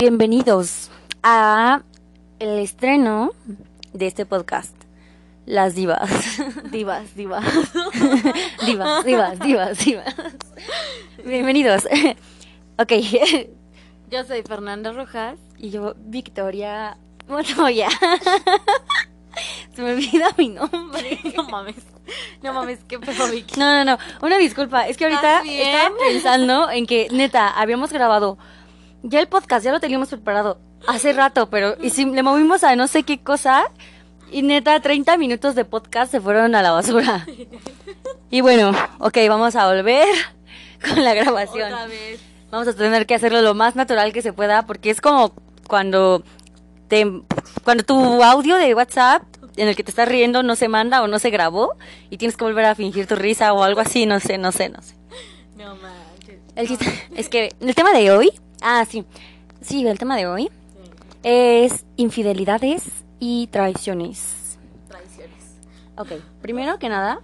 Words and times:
Bienvenidos 0.00 0.90
a 1.22 1.82
el 2.38 2.58
estreno 2.60 3.32
de 3.92 4.06
este 4.06 4.24
podcast. 4.24 4.74
Las 5.44 5.74
divas. 5.74 6.08
Divas, 6.70 7.14
divas. 7.14 7.44
divas, 8.64 9.04
divas, 9.04 9.38
divas, 9.40 9.84
divas. 9.84 10.14
Bienvenidos. 11.22 11.86
Ok. 12.78 12.92
Yo 14.10 14.24
soy 14.24 14.42
Fernanda 14.42 14.90
Rojas. 14.92 15.38
Y 15.58 15.68
yo, 15.68 15.92
Victoria 15.98 16.96
Montoya. 17.28 17.90
Se 19.74 19.82
me 19.82 19.92
olvida 19.92 20.30
mi 20.38 20.48
nombre. 20.48 21.20
No 21.36 21.42
mames. 21.42 21.76
No 22.42 22.54
mames, 22.54 22.78
qué 22.88 22.98
pedo, 22.98 23.28
Vicky. 23.28 23.60
No, 23.60 23.66
no, 23.66 23.84
no. 23.84 23.98
Una 24.22 24.38
disculpa. 24.38 24.88
Es 24.88 24.96
que 24.96 25.04
ahorita 25.04 25.42
estaba 25.44 25.94
pensando 25.98 26.70
en 26.70 26.86
que, 26.86 27.08
neta, 27.10 27.50
habíamos 27.50 27.92
grabado. 27.92 28.38
Ya 29.02 29.20
el 29.20 29.28
podcast, 29.28 29.64
ya 29.64 29.72
lo 29.72 29.80
teníamos 29.80 30.08
preparado 30.08 30.60
hace 30.86 31.12
rato, 31.12 31.48
pero 31.50 31.76
y 31.80 31.90
si 31.90 32.04
le 32.04 32.22
movimos 32.22 32.64
a 32.64 32.76
no 32.76 32.86
sé 32.86 33.02
qué 33.02 33.20
cosa. 33.20 33.64
Y 34.32 34.42
neta, 34.42 34.78
30 34.78 35.16
minutos 35.16 35.54
de 35.56 35.64
podcast 35.64 36.12
se 36.12 36.20
fueron 36.20 36.54
a 36.54 36.62
la 36.62 36.70
basura. 36.70 37.26
Y 38.30 38.42
bueno, 38.42 38.70
ok, 39.00 39.18
vamos 39.28 39.56
a 39.56 39.66
volver 39.66 40.06
con 40.88 41.02
la 41.02 41.14
grabación. 41.14 41.72
Otra 41.72 41.86
vez. 41.86 42.20
Vamos 42.50 42.68
a 42.68 42.74
tener 42.74 43.06
que 43.06 43.14
hacerlo 43.14 43.42
lo 43.42 43.54
más 43.54 43.74
natural 43.74 44.12
que 44.12 44.22
se 44.22 44.32
pueda, 44.32 44.66
porque 44.66 44.90
es 44.90 45.00
como 45.00 45.32
cuando 45.66 46.22
te, 46.88 47.06
cuando 47.64 47.84
tu 47.84 48.22
audio 48.22 48.56
de 48.56 48.74
WhatsApp 48.74 49.22
en 49.56 49.68
el 49.68 49.76
que 49.76 49.84
te 49.84 49.90
estás 49.90 50.08
riendo 50.08 50.42
no 50.42 50.56
se 50.56 50.68
manda 50.68 51.02
o 51.02 51.06
no 51.06 51.18
se 51.18 51.30
grabó 51.30 51.74
y 52.08 52.16
tienes 52.16 52.36
que 52.36 52.44
volver 52.44 52.64
a 52.64 52.74
fingir 52.74 53.06
tu 53.06 53.14
risa 53.14 53.52
o 53.52 53.62
algo 53.62 53.80
así, 53.80 54.06
no 54.06 54.20
sé, 54.20 54.38
no 54.38 54.52
sé, 54.52 54.68
no 54.68 54.80
sé. 54.82 54.94
No 55.56 55.76
manches. 55.76 56.40
El 56.56 56.78
es 57.16 57.28
que 57.28 57.54
el 57.60 57.74
tema 57.74 57.92
de 57.92 58.10
hoy, 58.10 58.32
ah, 58.62 58.84
sí, 58.88 59.04
sí, 59.60 59.86
el 59.86 59.98
tema 59.98 60.16
de 60.16 60.26
hoy 60.26 60.50
es 61.22 61.84
infidelidades 61.96 62.84
y 63.18 63.46
traiciones. 63.48 64.58
Traiciones. 64.88 65.58
Ok, 65.96 66.12
primero 66.40 66.78
que 66.78 66.88
nada, 66.88 67.20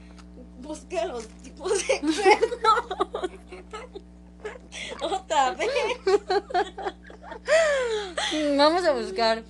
Busca 0.60 1.04
los 1.06 1.28
tipos 1.28 1.70
de 1.86 2.00
cuernos. 2.00 3.30
Otra 5.00 5.52
vez. 5.52 5.70
vamos 8.56 8.84
a 8.84 8.92
buscar. 8.92 9.44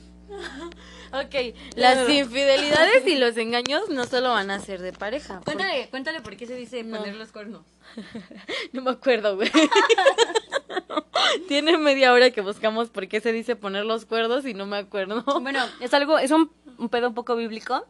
Ok, 1.12 1.54
las 1.76 2.08
infidelidades 2.10 3.06
y 3.06 3.16
los 3.16 3.36
engaños 3.38 3.88
no 3.88 4.04
solo 4.04 4.30
van 4.30 4.50
a 4.50 4.58
ser 4.60 4.82
de 4.82 4.92
pareja. 4.92 5.40
Cuéntale, 5.44 5.88
cuéntale 5.88 6.20
por 6.20 6.36
qué 6.36 6.46
se 6.46 6.54
dice 6.54 6.82
No. 6.82 6.98
poner 6.98 7.14
los 7.14 7.32
cuernos. 7.32 7.62
No 8.72 8.82
me 8.82 8.90
acuerdo, 8.90 9.36
güey. 9.36 9.50
Tiene 11.48 11.78
media 11.78 12.12
hora 12.12 12.30
que 12.30 12.40
buscamos 12.40 12.90
por 12.90 13.08
qué 13.08 13.20
se 13.20 13.32
dice 13.32 13.56
poner 13.56 13.84
los 13.84 14.04
cuerdos 14.04 14.46
y 14.46 14.54
no 14.54 14.66
me 14.66 14.76
acuerdo. 14.78 15.22
Bueno, 15.40 15.60
es 15.80 15.92
algo, 15.94 16.18
es 16.18 16.30
un, 16.30 16.50
un 16.78 16.88
pedo 16.88 17.08
un 17.08 17.14
poco 17.14 17.36
bíblico. 17.36 17.86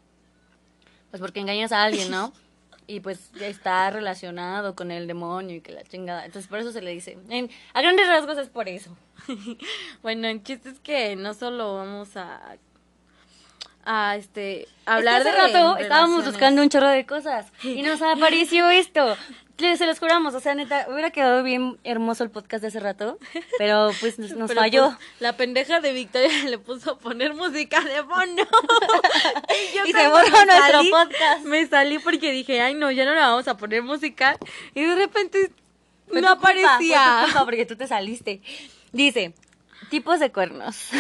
Pues 1.10 1.20
porque 1.20 1.40
engañas 1.40 1.72
a 1.72 1.82
alguien, 1.84 2.10
¿no? 2.10 2.32
Y 2.88 3.00
pues 3.00 3.32
ya 3.32 3.48
está 3.48 3.90
relacionado 3.90 4.76
con 4.76 4.92
el 4.92 5.08
demonio 5.08 5.56
y 5.56 5.60
que 5.60 5.72
la 5.72 5.82
chingada. 5.82 6.24
Entonces 6.24 6.48
por 6.48 6.60
eso 6.60 6.70
se 6.70 6.80
le 6.82 6.92
dice. 6.92 7.18
En- 7.30 7.50
a 7.74 7.82
grandes 7.82 8.06
rasgos 8.06 8.38
es 8.38 8.48
por 8.48 8.68
eso. 8.68 8.96
Bueno, 10.02 10.28
el 10.28 10.40
chiste 10.44 10.68
es 10.68 10.78
que 10.78 11.16
no 11.16 11.34
solo 11.34 11.74
vamos 11.74 12.16
a 12.16 12.56
a 13.86 14.16
este 14.16 14.68
hablar 14.84 15.22
Es 15.22 15.26
que 15.28 15.32
de 15.32 15.38
rato 15.38 15.76
estábamos 15.78 16.24
buscando 16.26 16.60
un 16.62 16.68
chorro 16.68 16.88
de 16.88 17.06
cosas 17.06 17.46
y 17.62 17.82
nos 17.82 18.02
apareció 18.02 18.68
esto. 18.68 19.16
Se 19.58 19.86
los 19.86 19.98
juramos, 19.98 20.34
o 20.34 20.40
sea, 20.40 20.54
neta, 20.54 20.84
hubiera 20.90 21.10
quedado 21.10 21.42
bien 21.42 21.78
hermoso 21.82 22.22
el 22.22 22.30
podcast 22.30 22.60
de 22.60 22.68
hace 22.68 22.78
rato, 22.78 23.18
pero 23.56 23.90
pues 24.00 24.18
nos, 24.18 24.32
nos 24.32 24.48
Pero, 24.50 24.60
falló. 24.60 24.84
pues, 24.98 24.98
la 25.20 25.34
pendeja 25.38 25.80
de 25.80 25.94
Victoria 25.94 26.28
le 26.44 26.58
puso 26.58 26.98
poner 26.98 27.32
música 27.32 27.80
de 27.80 28.02
fondo. 28.04 28.42
y 29.72 29.76
yo 29.78 29.86
Y 29.86 29.92
se 29.92 30.08
borró 30.08 30.28
nuestro 30.44 30.72
salí, 30.78 30.90
podcast. 30.90 31.44
Me 31.46 31.66
salí 31.68 31.98
porque 31.98 32.32
dije, 32.32 32.60
ay 32.60 32.75
no, 32.75 32.91
ya 32.91 33.06
no 33.06 33.14
le 33.14 33.20
vamos 33.20 33.48
a 33.48 33.56
poner 33.56 33.82
música. 33.82 34.36
Y 34.75 34.82
de 34.82 34.94
repente 34.94 35.50
Fue 36.06 36.20
no 36.20 36.28
culpa, 36.36 36.52
fue 36.52 36.62
aparecía. 36.64 37.22
culpa 37.25 37.44
porque 37.46 37.64
tú 37.64 37.76
te 37.76 37.86
saliste. 37.86 38.42
Dice, 38.92 39.32
tipos 39.91 40.20
de 40.20 40.31
cuernos. 40.32 40.91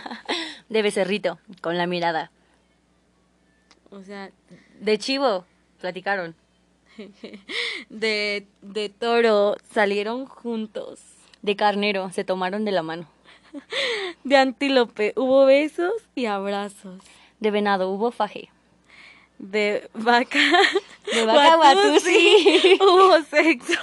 de 0.68 0.82
becerrito, 0.82 1.38
con 1.60 1.78
la 1.78 1.86
mirada. 1.86 2.30
O 3.90 4.02
sea, 4.02 4.30
De 4.80 4.98
chivo, 4.98 5.44
platicaron. 5.80 6.34
de, 7.88 8.46
de 8.62 8.88
toro 8.88 9.56
salieron 9.72 10.26
juntos. 10.26 11.00
De 11.42 11.56
carnero, 11.56 12.10
se 12.10 12.24
tomaron 12.24 12.64
de 12.64 12.72
la 12.72 12.82
mano. 12.82 13.08
De 14.24 14.36
antílope 14.36 15.12
hubo 15.16 15.44
besos 15.46 15.92
y 16.14 16.26
abrazos. 16.26 17.02
De 17.40 17.50
venado, 17.50 17.90
hubo 17.90 18.10
faje. 18.10 18.50
De 19.38 19.88
vaca. 19.94 20.38
De 21.12 21.26
vaca 21.26 21.58
Watusi. 21.58 22.78
Hubo 22.80 23.22
sexo. 23.24 23.80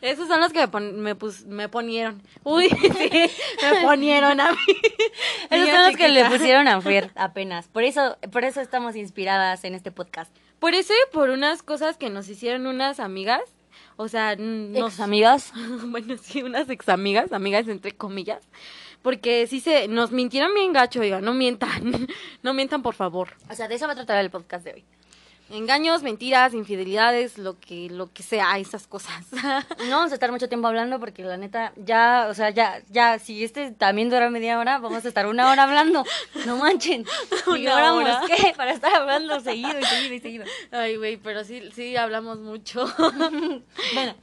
Esos 0.00 0.28
son 0.28 0.40
los 0.40 0.52
que 0.52 0.60
me, 0.60 0.68
pon- 0.68 1.00
me, 1.00 1.14
pus- 1.14 1.44
me 1.46 1.68
ponieron. 1.68 2.22
Uy, 2.44 2.68
sí, 2.70 3.10
me 3.62 3.82
ponieron 3.82 4.40
a 4.40 4.52
mí. 4.52 4.58
Esos 5.50 5.68
son 5.70 5.82
los 5.86 5.96
que 5.96 6.08
le 6.08 6.24
pusieron 6.26 6.68
a 6.68 6.80
Fer 6.80 7.10
apenas. 7.14 7.68
Por 7.68 7.84
eso, 7.84 8.16
por 8.32 8.44
eso 8.44 8.60
estamos 8.60 8.96
inspiradas 8.96 9.64
en 9.64 9.74
este 9.74 9.90
podcast. 9.92 10.34
Por 10.58 10.74
eso 10.74 10.92
y 10.92 11.12
por 11.14 11.30
unas 11.30 11.62
cosas 11.62 11.96
que 11.96 12.10
nos 12.10 12.28
hicieron 12.28 12.66
unas 12.66 13.00
amigas. 13.00 13.42
O 13.96 14.08
sea, 14.08 14.36
nos 14.36 14.92
Ex 14.94 15.00
amigas. 15.00 15.52
bueno, 15.86 16.16
sí, 16.16 16.42
unas 16.42 16.68
ex 16.70 16.88
amigas, 16.88 17.32
amigas 17.32 17.68
entre 17.68 17.92
comillas. 17.92 18.42
Porque 19.02 19.46
sí 19.48 19.60
se, 19.60 19.88
nos 19.88 20.12
mintieron 20.12 20.54
bien 20.54 20.72
gacho, 20.72 21.00
oiga, 21.00 21.20
no 21.20 21.34
mientan. 21.34 22.06
No 22.42 22.54
mientan, 22.54 22.82
por 22.82 22.94
favor. 22.94 23.34
O 23.50 23.54
sea, 23.54 23.68
de 23.68 23.74
eso 23.76 23.86
va 23.86 23.92
a 23.92 23.96
tratar 23.96 24.18
el 24.18 24.30
podcast 24.30 24.64
de 24.64 24.72
hoy. 24.74 24.84
Engaños, 25.52 26.02
mentiras, 26.02 26.54
infidelidades, 26.54 27.36
lo 27.36 27.60
que, 27.60 27.88
lo 27.90 28.10
que 28.10 28.22
sea, 28.22 28.58
esas 28.58 28.86
cosas. 28.86 29.26
No 29.86 29.96
vamos 29.96 30.10
a 30.10 30.14
estar 30.14 30.32
mucho 30.32 30.48
tiempo 30.48 30.66
hablando 30.66 30.98
porque 30.98 31.22
la 31.24 31.36
neta, 31.36 31.72
ya, 31.76 32.26
o 32.30 32.34
sea, 32.34 32.48
ya, 32.50 32.80
ya, 32.88 33.18
si 33.18 33.44
este 33.44 33.70
también 33.72 34.08
dura 34.08 34.30
media 34.30 34.58
hora, 34.58 34.78
vamos 34.78 35.04
a 35.04 35.08
estar 35.08 35.26
una 35.26 35.50
hora 35.50 35.64
hablando. 35.64 36.04
No 36.46 36.56
manchen. 36.56 37.04
¿Y 37.48 37.50
¿Una 37.66 37.72
ahora 37.90 37.92
hora? 37.94 38.22
qué? 38.26 38.54
Para 38.56 38.72
estar 38.72 38.94
hablando 38.94 39.40
seguido 39.40 39.78
y 39.78 39.84
seguido 39.84 40.14
y 40.14 40.20
seguido. 40.20 40.44
Ay, 40.70 40.96
güey, 40.96 41.18
pero 41.18 41.44
sí, 41.44 41.62
sí 41.74 41.96
hablamos 41.96 42.38
mucho. 42.38 42.86
Bueno, 43.94 44.14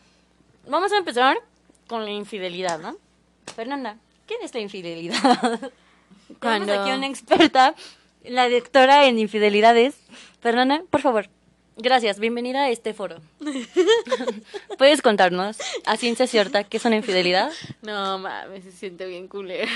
vamos 0.67 0.91
a 0.91 0.97
empezar 0.97 1.37
con 1.87 2.05
la 2.05 2.11
infidelidad, 2.11 2.79
¿no? 2.79 2.97
Fernanda, 3.55 3.97
¿qué 4.25 4.35
es 4.41 4.53
la 4.53 4.59
infidelidad? 4.61 5.19
Tenemos 5.19 5.71
Cuando- 6.39 6.81
aquí 6.81 6.91
una 6.91 7.07
experta, 7.07 7.75
la 8.23 8.49
doctora 8.49 9.05
en 9.07 9.19
infidelidades. 9.19 9.95
Fernanda, 10.41 10.81
por 10.89 11.01
favor, 11.01 11.29
gracias, 11.77 12.19
bienvenida 12.19 12.63
a 12.63 12.69
este 12.69 12.93
foro. 12.93 13.17
¿Puedes 14.77 15.01
contarnos 15.01 15.57
a 15.85 15.97
ciencia 15.97 16.27
cierta 16.27 16.63
qué 16.63 16.77
es 16.77 16.85
una 16.85 16.95
infidelidad? 16.95 17.51
No 17.81 18.17
mames, 18.19 18.63
se 18.63 18.71
siente 18.71 19.05
bien 19.05 19.27
culero. 19.27 19.69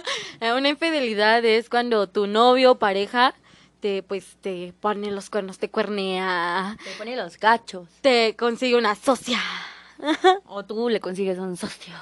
Una 0.56 0.68
infidelidad 0.68 1.44
es 1.44 1.68
cuando 1.68 2.08
tu 2.08 2.26
novio 2.26 2.72
o 2.72 2.78
pareja 2.78 3.34
te, 3.80 4.02
pues, 4.02 4.36
te 4.40 4.72
pone 4.80 5.10
los 5.10 5.28
cuernos, 5.28 5.58
te 5.58 5.70
cuernea, 5.70 6.76
Te 6.82 6.90
pone 6.98 7.14
los 7.16 7.38
gachos. 7.38 7.88
te 8.00 8.34
consigue 8.36 8.76
una 8.76 8.94
socia. 8.94 9.40
O 10.46 10.62
tú 10.64 10.90
le 10.90 11.00
consigues 11.00 11.38
un 11.38 11.56
socio. 11.56 11.94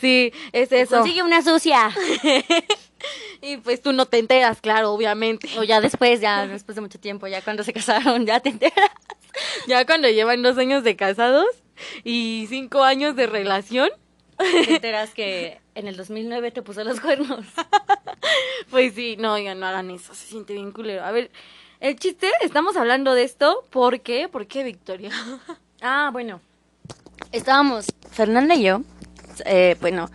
Sí, 0.00 0.32
es 0.52 0.72
eso. 0.72 0.96
Consigue 0.96 1.22
una 1.22 1.42
sucia. 1.42 1.90
Y 3.40 3.58
pues 3.58 3.80
tú 3.80 3.92
no 3.92 4.06
te 4.06 4.18
enteras, 4.18 4.60
claro, 4.60 4.92
obviamente. 4.92 5.48
O 5.58 5.62
ya 5.62 5.80
después, 5.80 6.20
ya 6.20 6.46
después 6.46 6.74
de 6.74 6.80
mucho 6.80 6.98
tiempo, 6.98 7.26
ya 7.26 7.42
cuando 7.42 7.62
se 7.62 7.72
casaron, 7.72 8.26
ya 8.26 8.40
te 8.40 8.50
enteras. 8.50 8.90
Ya 9.68 9.84
cuando 9.84 10.08
llevan 10.08 10.42
dos 10.42 10.58
años 10.58 10.82
de 10.82 10.96
casados 10.96 11.46
y 12.02 12.46
cinco 12.48 12.82
años 12.82 13.14
de 13.14 13.28
relación, 13.28 13.88
Te 14.36 14.74
enteras 14.74 15.14
que 15.14 15.60
en 15.74 15.86
el 15.86 15.96
2009 15.96 16.50
te 16.50 16.62
puso 16.62 16.82
los 16.82 17.00
cuernos. 17.00 17.44
pues 18.70 18.94
sí, 18.94 19.16
no, 19.16 19.34
oigan, 19.34 19.60
no 19.60 19.66
hagan 19.66 19.90
eso, 19.90 20.14
se 20.14 20.26
siente 20.26 20.54
bien 20.54 20.72
culero. 20.72 21.04
A 21.04 21.12
ver, 21.12 21.30
el 21.80 21.96
chiste, 21.96 22.28
estamos 22.40 22.76
hablando 22.76 23.14
de 23.14 23.22
esto, 23.22 23.64
¿por 23.70 24.00
qué? 24.00 24.28
¿Por 24.28 24.46
qué, 24.46 24.64
Victoria? 24.64 25.10
Ah, 25.80 26.10
bueno. 26.12 26.40
Estábamos, 27.30 27.86
Fernanda 28.10 28.54
y 28.54 28.64
yo, 28.64 28.80
eh, 29.44 29.76
bueno, 29.80 30.10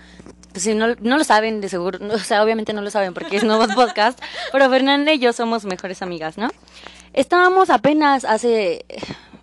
pues 0.53 0.63
si 0.63 0.75
no, 0.75 0.95
no 1.01 1.17
lo 1.17 1.23
saben, 1.23 1.59
de 1.59 1.67
seguro, 1.67 2.00
no, 2.00 2.13
o 2.13 2.19
sea, 2.19 2.44
obviamente 2.44 2.71
no 2.71 2.81
lo 2.81 2.91
saben 2.91 3.13
porque 3.13 3.38
es 3.38 3.44
nuevo 3.44 3.67
podcast, 3.75 4.19
pero 4.51 4.69
Fernanda 4.69 5.11
y 5.11 5.19
yo 5.19 5.33
somos 5.33 5.65
mejores 5.65 6.01
amigas, 6.01 6.38
¿no? 6.38 6.50
Estábamos 7.11 7.69
apenas 7.69 8.23
hace 8.23 8.85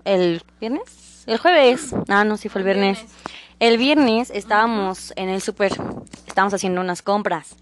el 0.05 0.43
viernes, 0.61 1.25
el 1.27 1.39
jueves, 1.39 1.95
ah, 2.09 2.25
no, 2.25 2.37
sí 2.37 2.49
fue 2.49 2.63
el 2.63 2.65
viernes. 2.65 3.05
El 3.61 3.77
viernes 3.77 4.31
estábamos 4.31 5.13
en 5.17 5.29
el 5.29 5.43
súper, 5.43 5.73
estábamos 6.27 6.55
haciendo 6.55 6.81
unas 6.81 7.03
compras. 7.03 7.57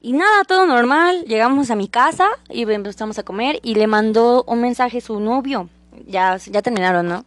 Y 0.00 0.12
nada, 0.12 0.44
todo 0.44 0.66
normal. 0.66 1.24
Llegamos 1.26 1.70
a 1.70 1.76
mi 1.76 1.88
casa 1.88 2.28
y 2.50 2.70
empezamos 2.70 3.18
a 3.18 3.22
comer 3.22 3.58
y 3.62 3.74
le 3.74 3.86
mandó 3.86 4.44
un 4.46 4.60
mensaje 4.60 5.00
su 5.00 5.18
novio. 5.18 5.70
Ya, 6.06 6.36
ya 6.36 6.62
terminaron, 6.62 7.08
¿no? 7.08 7.24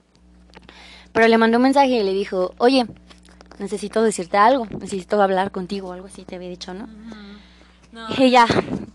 Pero 1.12 1.28
le 1.28 1.38
mandó 1.38 1.58
un 1.58 1.64
mensaje 1.64 1.90
y 1.90 2.04
le 2.04 2.14
dijo, 2.14 2.54
oye, 2.60 2.86
necesito 3.60 4.02
decirte 4.04 4.38
algo, 4.38 4.66
necesito 4.80 5.22
hablar 5.22 5.52
contigo, 5.52 5.94
algo 5.94 6.08
así 6.08 6.24
te 6.24 6.36
había 6.36 6.50
dicho, 6.50 6.74
¿no? 6.74 6.88
No. 7.92 8.08
Y 8.18 8.30
ya, 8.32 8.46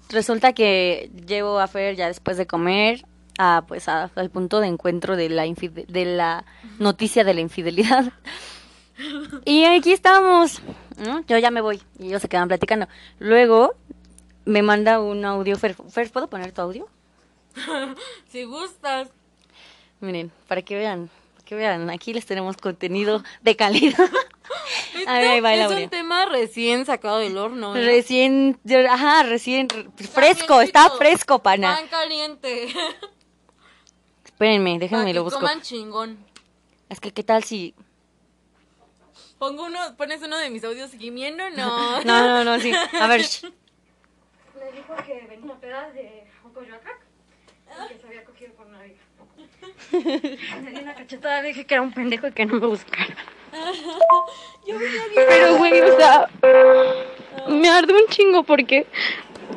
resulta 0.08 0.52
que 0.54 1.10
llevo 1.26 1.58
a 1.60 1.66
Fer 1.68 1.96
ya 1.96 2.06
después 2.08 2.36
de 2.38 2.46
comer 2.46 3.04
a, 3.38 3.64
pues, 3.68 3.88
a- 3.88 4.10
al 4.14 4.30
punto 4.30 4.60
de 4.60 4.68
encuentro 4.68 5.16
de 5.16 5.28
la, 5.28 5.46
infide- 5.46 5.86
de 5.86 6.04
la 6.06 6.44
noticia 6.78 7.22
de 7.24 7.34
la 7.34 7.40
infidelidad. 7.42 8.12
Y 9.44 9.64
aquí 9.64 9.92
estamos, 9.92 10.62
¿no? 11.04 11.20
Yo 11.26 11.36
ya 11.38 11.50
me 11.50 11.60
voy 11.60 11.82
y 11.98 12.06
ellos 12.06 12.22
se 12.22 12.28
quedan 12.30 12.48
platicando. 12.48 12.88
Luego 13.18 13.74
me 14.46 14.62
manda 14.62 15.00
un 15.00 15.24
audio, 15.26 15.56
Fer, 15.58 15.76
Fer, 15.90 16.10
¿puedo 16.10 16.28
poner 16.28 16.52
tu 16.52 16.62
audio? 16.62 16.88
Si 18.30 18.44
gustas. 18.44 19.08
Miren, 20.00 20.30
para 20.48 20.62
que 20.62 20.76
vean, 20.76 21.10
para 21.34 21.44
que 21.44 21.54
vean, 21.54 21.90
aquí 21.90 22.12
les 22.14 22.24
tenemos 22.26 22.56
contenido 22.56 23.22
de 23.42 23.56
calidad. 23.56 24.08
Este 24.94 25.08
Ahí, 25.10 25.26
ahí 25.26 25.40
va 25.40 25.54
es 25.54 25.70
un 25.70 25.88
tema 25.90 26.26
recién 26.26 26.84
sacado 26.86 27.18
del 27.18 27.36
horno. 27.36 27.76
¿eh? 27.76 27.84
Recién, 27.84 28.58
ajá, 28.88 29.22
recién, 29.24 29.68
fresco, 29.68 30.46
Calientito. 30.46 30.60
está 30.62 30.90
fresco, 30.90 31.42
pana. 31.42 31.76
Pan 31.76 31.88
caliente. 31.88 32.68
Espérenme, 34.24 34.78
déjenme 34.78 35.14
lo 35.14 35.24
busco. 35.24 35.40
coman 35.40 35.62
chingón. 35.62 36.18
Es 36.88 37.00
que, 37.00 37.12
¿qué 37.12 37.22
tal 37.22 37.42
si...? 37.44 37.74
Pongo 39.38 39.64
uno, 39.64 39.78
pones 39.96 40.22
uno 40.22 40.38
de 40.38 40.48
mis 40.50 40.64
audios 40.64 40.90
gimiendo, 40.92 41.48
no. 41.50 42.00
No, 42.04 42.26
no, 42.26 42.44
no, 42.44 42.58
sí. 42.60 42.72
A 42.72 43.06
ver, 43.06 43.20
Le 44.58 44.72
dijo 44.72 44.94
que 45.06 45.26
venía 45.28 45.54
peda 45.60 45.90
de 45.90 46.26
un 46.44 46.52
Coyoacán 46.52 46.94
y 47.84 47.92
que 47.92 48.00
se 48.00 48.06
había 48.06 48.24
cogido 48.24 48.54
con 48.54 48.68
una. 48.68 48.78
Le 49.92 50.70
di 50.70 50.78
una 50.82 50.94
cachetada, 50.94 51.42
le 51.42 51.48
dije 51.48 51.66
que 51.66 51.74
era 51.74 51.82
un 51.82 51.92
pendejo 51.92 52.26
y 52.28 52.32
que 52.32 52.46
no 52.46 52.54
me 52.54 52.66
buscara. 52.66 53.14
Pero, 55.14 55.56
güey, 55.56 55.80
o 55.80 55.96
sea, 55.96 56.28
me 57.48 57.68
arde 57.68 57.94
un 57.94 58.06
chingo 58.08 58.42
porque 58.42 58.86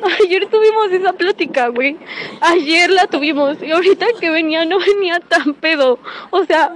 ayer 0.22 0.46
tuvimos 0.48 0.90
esa 0.92 1.12
plática, 1.12 1.68
güey. 1.68 1.96
Ayer 2.40 2.90
la 2.90 3.06
tuvimos 3.06 3.62
y 3.62 3.70
ahorita 3.70 4.06
que 4.18 4.30
venía 4.30 4.64
no 4.64 4.78
venía 4.78 5.20
tan 5.20 5.54
pedo. 5.54 5.98
O 6.30 6.44
sea, 6.44 6.72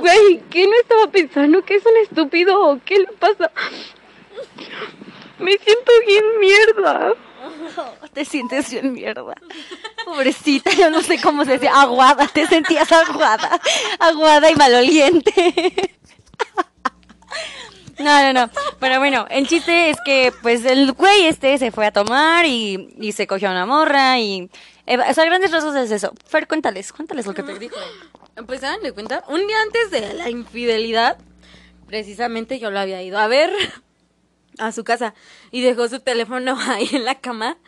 güey, 0.00 0.42
¿qué 0.50 0.66
no 0.66 0.74
estaba 0.80 1.06
pensando? 1.08 1.62
¿Que 1.62 1.76
es 1.76 1.86
un 1.86 1.96
estúpido 2.02 2.80
qué 2.84 3.00
le 3.00 3.06
pasa? 3.18 3.50
Me 5.38 5.52
siento 5.58 5.92
bien 6.06 6.24
mierda. 6.40 7.14
te 8.12 8.24
sientes 8.24 8.70
bien 8.70 8.92
mierda. 8.92 9.34
Pobrecita, 10.04 10.70
yo 10.72 10.90
no 10.90 11.02
sé 11.02 11.20
cómo 11.20 11.44
se 11.44 11.52
decía. 11.52 11.72
Aguada, 11.80 12.26
te 12.28 12.46
sentías 12.46 12.90
aguada. 12.92 13.60
Aguada 13.98 14.50
y 14.50 14.54
maloliente. 14.54 15.90
No, 17.98 18.22
no, 18.22 18.32
no. 18.32 18.50
Pero 18.78 18.98
bueno, 18.98 19.26
el 19.28 19.46
chiste 19.46 19.90
es 19.90 19.98
que, 20.06 20.32
pues, 20.40 20.64
el 20.64 20.92
güey 20.92 21.26
este 21.26 21.58
se 21.58 21.70
fue 21.70 21.84
a 21.84 21.92
tomar 21.92 22.46
y, 22.46 22.94
y 22.98 23.12
se 23.12 23.26
cogió 23.26 23.50
una 23.50 23.66
morra 23.66 24.18
y... 24.18 24.48
o 24.86 25.14
sea, 25.14 25.26
grandes 25.26 25.50
rasgos 25.50 25.76
es 25.76 25.90
eso. 25.90 26.14
Fer, 26.26 26.48
cuéntales, 26.48 26.94
cuéntales 26.94 27.26
lo 27.26 27.34
que 27.34 27.42
te 27.42 27.58
dijo. 27.58 27.76
Pues, 28.46 28.62
¿saben 28.62 28.82
de 28.82 28.92
cuenta? 28.92 29.22
Un 29.28 29.46
día 29.46 29.60
antes 29.62 29.90
de 29.90 30.14
la 30.14 30.30
infidelidad, 30.30 31.18
precisamente 31.86 32.58
yo 32.58 32.70
lo 32.70 32.80
había 32.80 33.02
ido 33.02 33.18
a 33.18 33.26
ver 33.26 33.52
a 34.60 34.72
su 34.72 34.84
casa 34.84 35.14
y 35.50 35.62
dejó 35.62 35.88
su 35.88 36.00
teléfono 36.00 36.56
ahí 36.68 36.88
en 36.92 37.04
la 37.04 37.16
cama 37.16 37.58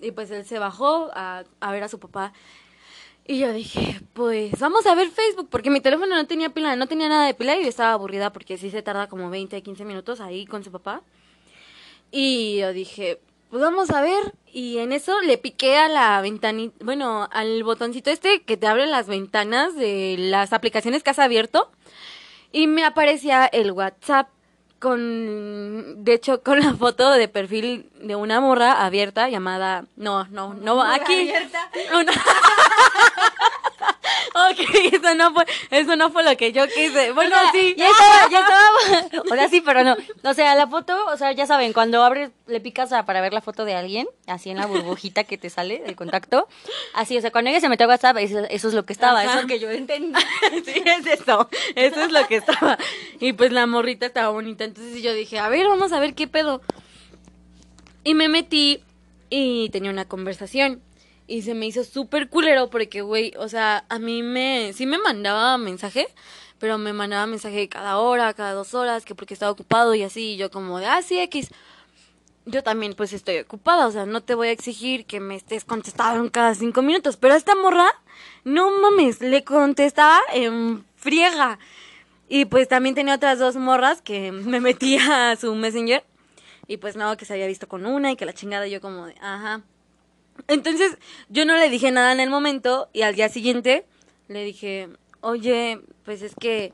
y 0.00 0.12
pues 0.12 0.30
él 0.30 0.44
se 0.44 0.58
bajó 0.58 1.10
a, 1.14 1.44
a 1.60 1.72
ver 1.72 1.82
a 1.82 1.88
su 1.88 1.98
papá. 1.98 2.32
Y 3.26 3.38
yo 3.38 3.52
dije, 3.52 4.02
pues 4.12 4.58
vamos 4.60 4.86
a 4.86 4.94
ver 4.94 5.08
Facebook, 5.08 5.48
porque 5.50 5.70
mi 5.70 5.80
teléfono 5.80 6.14
no 6.14 6.26
tenía 6.26 6.50
pila, 6.50 6.76
no 6.76 6.86
tenía 6.86 7.08
nada 7.08 7.26
de 7.26 7.32
pila 7.32 7.56
y 7.56 7.66
estaba 7.66 7.92
aburrida 7.92 8.32
porque 8.32 8.58
sí 8.58 8.70
se 8.70 8.82
tarda 8.82 9.08
como 9.08 9.30
20, 9.30 9.62
15 9.62 9.84
minutos 9.86 10.20
ahí 10.20 10.44
con 10.44 10.62
su 10.62 10.70
papá. 10.70 11.02
Y 12.10 12.58
yo 12.58 12.74
dije, 12.74 13.18
pues 13.48 13.62
vamos 13.62 13.90
a 13.90 14.02
ver. 14.02 14.34
Y 14.52 14.78
en 14.78 14.92
eso 14.92 15.20
le 15.22 15.38
piqué 15.38 15.78
a 15.78 15.88
la 15.88 16.20
ventanita, 16.20 16.84
bueno, 16.84 17.28
al 17.32 17.64
botoncito 17.64 18.10
este 18.10 18.42
que 18.42 18.56
te 18.56 18.66
abre 18.66 18.86
las 18.86 19.08
ventanas 19.08 19.74
de 19.74 20.16
las 20.18 20.52
aplicaciones 20.52 21.02
que 21.02 21.10
has 21.10 21.18
abierto. 21.18 21.70
Y 22.52 22.66
me 22.66 22.84
aparecía 22.84 23.46
el 23.46 23.72
WhatsApp 23.72 24.28
con, 24.84 26.04
de 26.04 26.12
hecho, 26.12 26.42
con 26.44 26.60
la 26.60 26.74
foto 26.74 27.10
de 27.12 27.26
perfil 27.26 27.88
de 28.02 28.14
una 28.16 28.38
morra 28.40 28.84
abierta 28.84 29.30
llamada, 29.30 29.86
no, 29.96 30.26
no, 30.28 30.52
no, 30.52 30.82
aquí. 30.82 31.32
Una- 31.90 32.12
ok, 32.12 32.18
eso 35.04 35.14
no 35.14 35.32
fue, 35.32 35.44
eso 35.70 35.96
no 35.96 36.10
fue 36.10 36.24
lo 36.24 36.36
que 36.36 36.52
yo 36.52 36.66
quise. 36.68 37.12
Bueno, 37.12 37.34
O 37.36 37.38
sea, 37.40 37.52
sí. 37.52 37.74
Ya 37.76 37.88
estaba, 37.88 38.30
ya 38.30 38.38
estaba. 38.40 39.22
O 39.30 39.34
sea, 39.34 39.48
sí, 39.48 39.60
pero 39.60 39.84
no. 39.84 39.96
O 40.22 40.34
sea, 40.34 40.54
la 40.54 40.66
foto, 40.66 40.96
o 41.06 41.16
sea, 41.16 41.32
ya 41.32 41.46
saben, 41.46 41.72
cuando 41.72 42.02
abres, 42.02 42.30
le 42.46 42.60
picas 42.60 42.92
a- 42.92 43.04
para 43.06 43.20
ver 43.20 43.32
la 43.32 43.40
foto 43.40 43.64
de 43.64 43.74
alguien, 43.74 44.06
así 44.26 44.50
en 44.50 44.56
la 44.58 44.66
burbujita 44.66 45.24
que 45.24 45.38
te 45.38 45.50
sale 45.50 45.80
del 45.80 45.96
contacto. 45.96 46.48
Así, 46.94 47.16
o 47.16 47.20
sea, 47.20 47.30
cuando 47.30 47.50
ella 47.50 47.60
se 47.60 47.68
metió 47.68 47.86
a 47.86 47.90
WhatsApp, 47.90 48.16
eso, 48.18 48.40
eso 48.50 48.68
es 48.68 48.74
lo 48.74 48.84
que 48.84 48.92
estaba, 48.92 49.20
Ajá. 49.20 49.30
eso 49.30 49.36
es 49.38 49.42
lo 49.44 49.48
que 49.48 49.58
yo 49.60 49.70
entendí. 49.70 50.18
sí, 50.64 50.82
es 50.84 51.06
eso. 51.20 51.48
Eso 51.74 52.00
es 52.04 52.12
lo 52.12 52.26
que 52.26 52.36
estaba. 52.36 52.78
Y 53.20 53.32
pues 53.34 53.52
la 53.52 53.66
morrita 53.66 54.06
estaba 54.06 54.28
bonita. 54.30 54.64
Entonces 54.64 55.02
yo 55.02 55.12
dije, 55.14 55.38
a 55.38 55.48
ver, 55.48 55.66
vamos 55.68 55.92
a 55.92 56.00
ver 56.00 56.14
qué 56.14 56.26
pedo. 56.28 56.60
Y 58.02 58.14
me 58.14 58.28
metí 58.28 58.82
y 59.30 59.68
tenía 59.70 59.90
una 59.90 60.04
conversación. 60.04 60.82
Y 61.26 61.42
se 61.42 61.54
me 61.54 61.66
hizo 61.66 61.84
súper 61.84 62.28
culero 62.28 62.68
porque, 62.68 63.00
güey, 63.00 63.32
o 63.38 63.48
sea, 63.48 63.84
a 63.88 63.98
mí 63.98 64.22
me... 64.22 64.72
Sí 64.74 64.84
me 64.86 64.98
mandaba 64.98 65.56
mensaje, 65.56 66.06
pero 66.58 66.76
me 66.76 66.92
mandaba 66.92 67.26
mensaje 67.26 67.68
cada 67.68 67.98
hora, 67.98 68.34
cada 68.34 68.52
dos 68.52 68.74
horas, 68.74 69.04
que 69.04 69.14
porque 69.14 69.34
estaba 69.34 69.52
ocupado 69.52 69.94
y 69.94 70.02
así. 70.02 70.32
Y 70.32 70.36
yo 70.36 70.50
como 70.50 70.78
de, 70.78 70.86
ah, 70.86 71.02
sí, 71.02 71.18
X. 71.18 71.50
Yo 72.46 72.62
también 72.62 72.92
pues 72.92 73.14
estoy 73.14 73.38
ocupada, 73.38 73.86
o 73.86 73.90
sea, 73.90 74.04
no 74.04 74.22
te 74.22 74.34
voy 74.34 74.48
a 74.48 74.50
exigir 74.50 75.06
que 75.06 75.18
me 75.18 75.34
estés 75.34 75.64
contestando 75.64 76.30
cada 76.30 76.54
cinco 76.54 76.82
minutos. 76.82 77.16
Pero 77.16 77.32
a 77.32 77.38
esta 77.38 77.54
morra, 77.54 77.86
no 78.44 78.70
mames, 78.82 79.22
le 79.22 79.44
contestaba 79.44 80.20
en 80.32 80.84
friega. 80.96 81.58
Y 82.28 82.44
pues 82.46 82.68
también 82.68 82.94
tenía 82.94 83.14
otras 83.14 83.38
dos 83.38 83.56
morras 83.56 84.02
que 84.02 84.30
me 84.32 84.60
metía 84.60 85.30
a 85.30 85.36
su 85.36 85.54
messenger. 85.54 86.04
Y 86.66 86.76
pues 86.78 86.96
no, 86.96 87.16
que 87.16 87.24
se 87.24 87.32
había 87.32 87.46
visto 87.46 87.66
con 87.66 87.86
una 87.86 88.12
y 88.12 88.16
que 88.16 88.26
la 88.26 88.32
chingada 88.34 88.66
yo 88.66 88.82
como 88.82 89.06
de, 89.06 89.14
ajá. 89.20 89.62
Entonces 90.48 90.98
yo 91.28 91.44
no 91.44 91.56
le 91.56 91.70
dije 91.70 91.90
nada 91.90 92.12
en 92.12 92.20
el 92.20 92.30
momento 92.30 92.88
y 92.92 93.02
al 93.02 93.14
día 93.14 93.28
siguiente 93.28 93.86
le 94.28 94.44
dije, 94.44 94.88
oye, 95.20 95.80
pues 96.04 96.22
es 96.22 96.34
que... 96.34 96.72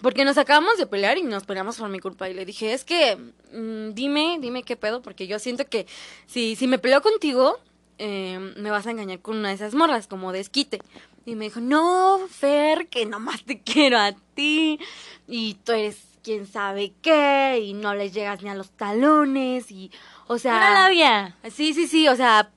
Porque 0.00 0.24
nos 0.24 0.36
acabamos 0.36 0.78
de 0.78 0.86
pelear 0.86 1.16
y 1.16 1.22
nos 1.22 1.44
peleamos 1.44 1.76
por 1.76 1.88
mi 1.88 2.00
culpa. 2.00 2.28
Y 2.28 2.34
le 2.34 2.44
dije, 2.44 2.72
es 2.72 2.84
que, 2.84 3.16
mm, 3.16 3.94
dime, 3.94 4.38
dime 4.40 4.64
qué 4.64 4.76
pedo, 4.76 5.00
porque 5.00 5.28
yo 5.28 5.38
siento 5.38 5.64
que 5.66 5.86
si, 6.26 6.56
si 6.56 6.66
me 6.66 6.78
peleo 6.78 7.02
contigo, 7.02 7.60
eh, 7.98 8.40
me 8.56 8.72
vas 8.72 8.88
a 8.88 8.90
engañar 8.90 9.20
con 9.20 9.36
una 9.36 9.50
de 9.50 9.54
esas 9.54 9.74
morras, 9.74 10.08
como 10.08 10.32
desquite. 10.32 10.80
Y 11.24 11.36
me 11.36 11.44
dijo, 11.44 11.60
no, 11.60 12.18
Fer, 12.28 12.88
que 12.88 13.06
nomás 13.06 13.44
te 13.44 13.60
quiero 13.64 13.96
a 13.98 14.12
ti. 14.34 14.80
Y 15.28 15.54
tú 15.62 15.70
eres 15.70 15.98
quién 16.22 16.46
sabe 16.46 16.92
qué, 17.02 17.60
y 17.62 17.74
no 17.74 17.94
les 17.94 18.12
llegas 18.12 18.42
ni 18.42 18.48
a 18.48 18.54
los 18.54 18.70
talones, 18.70 19.70
y, 19.70 19.90
o 20.32 20.38
sea... 20.38 20.56
Una 20.56 20.74
labia. 20.74 21.36
Sí, 21.50 21.74
sí, 21.74 21.86
sí, 21.86 22.08
o 22.08 22.16
sea, 22.16 22.50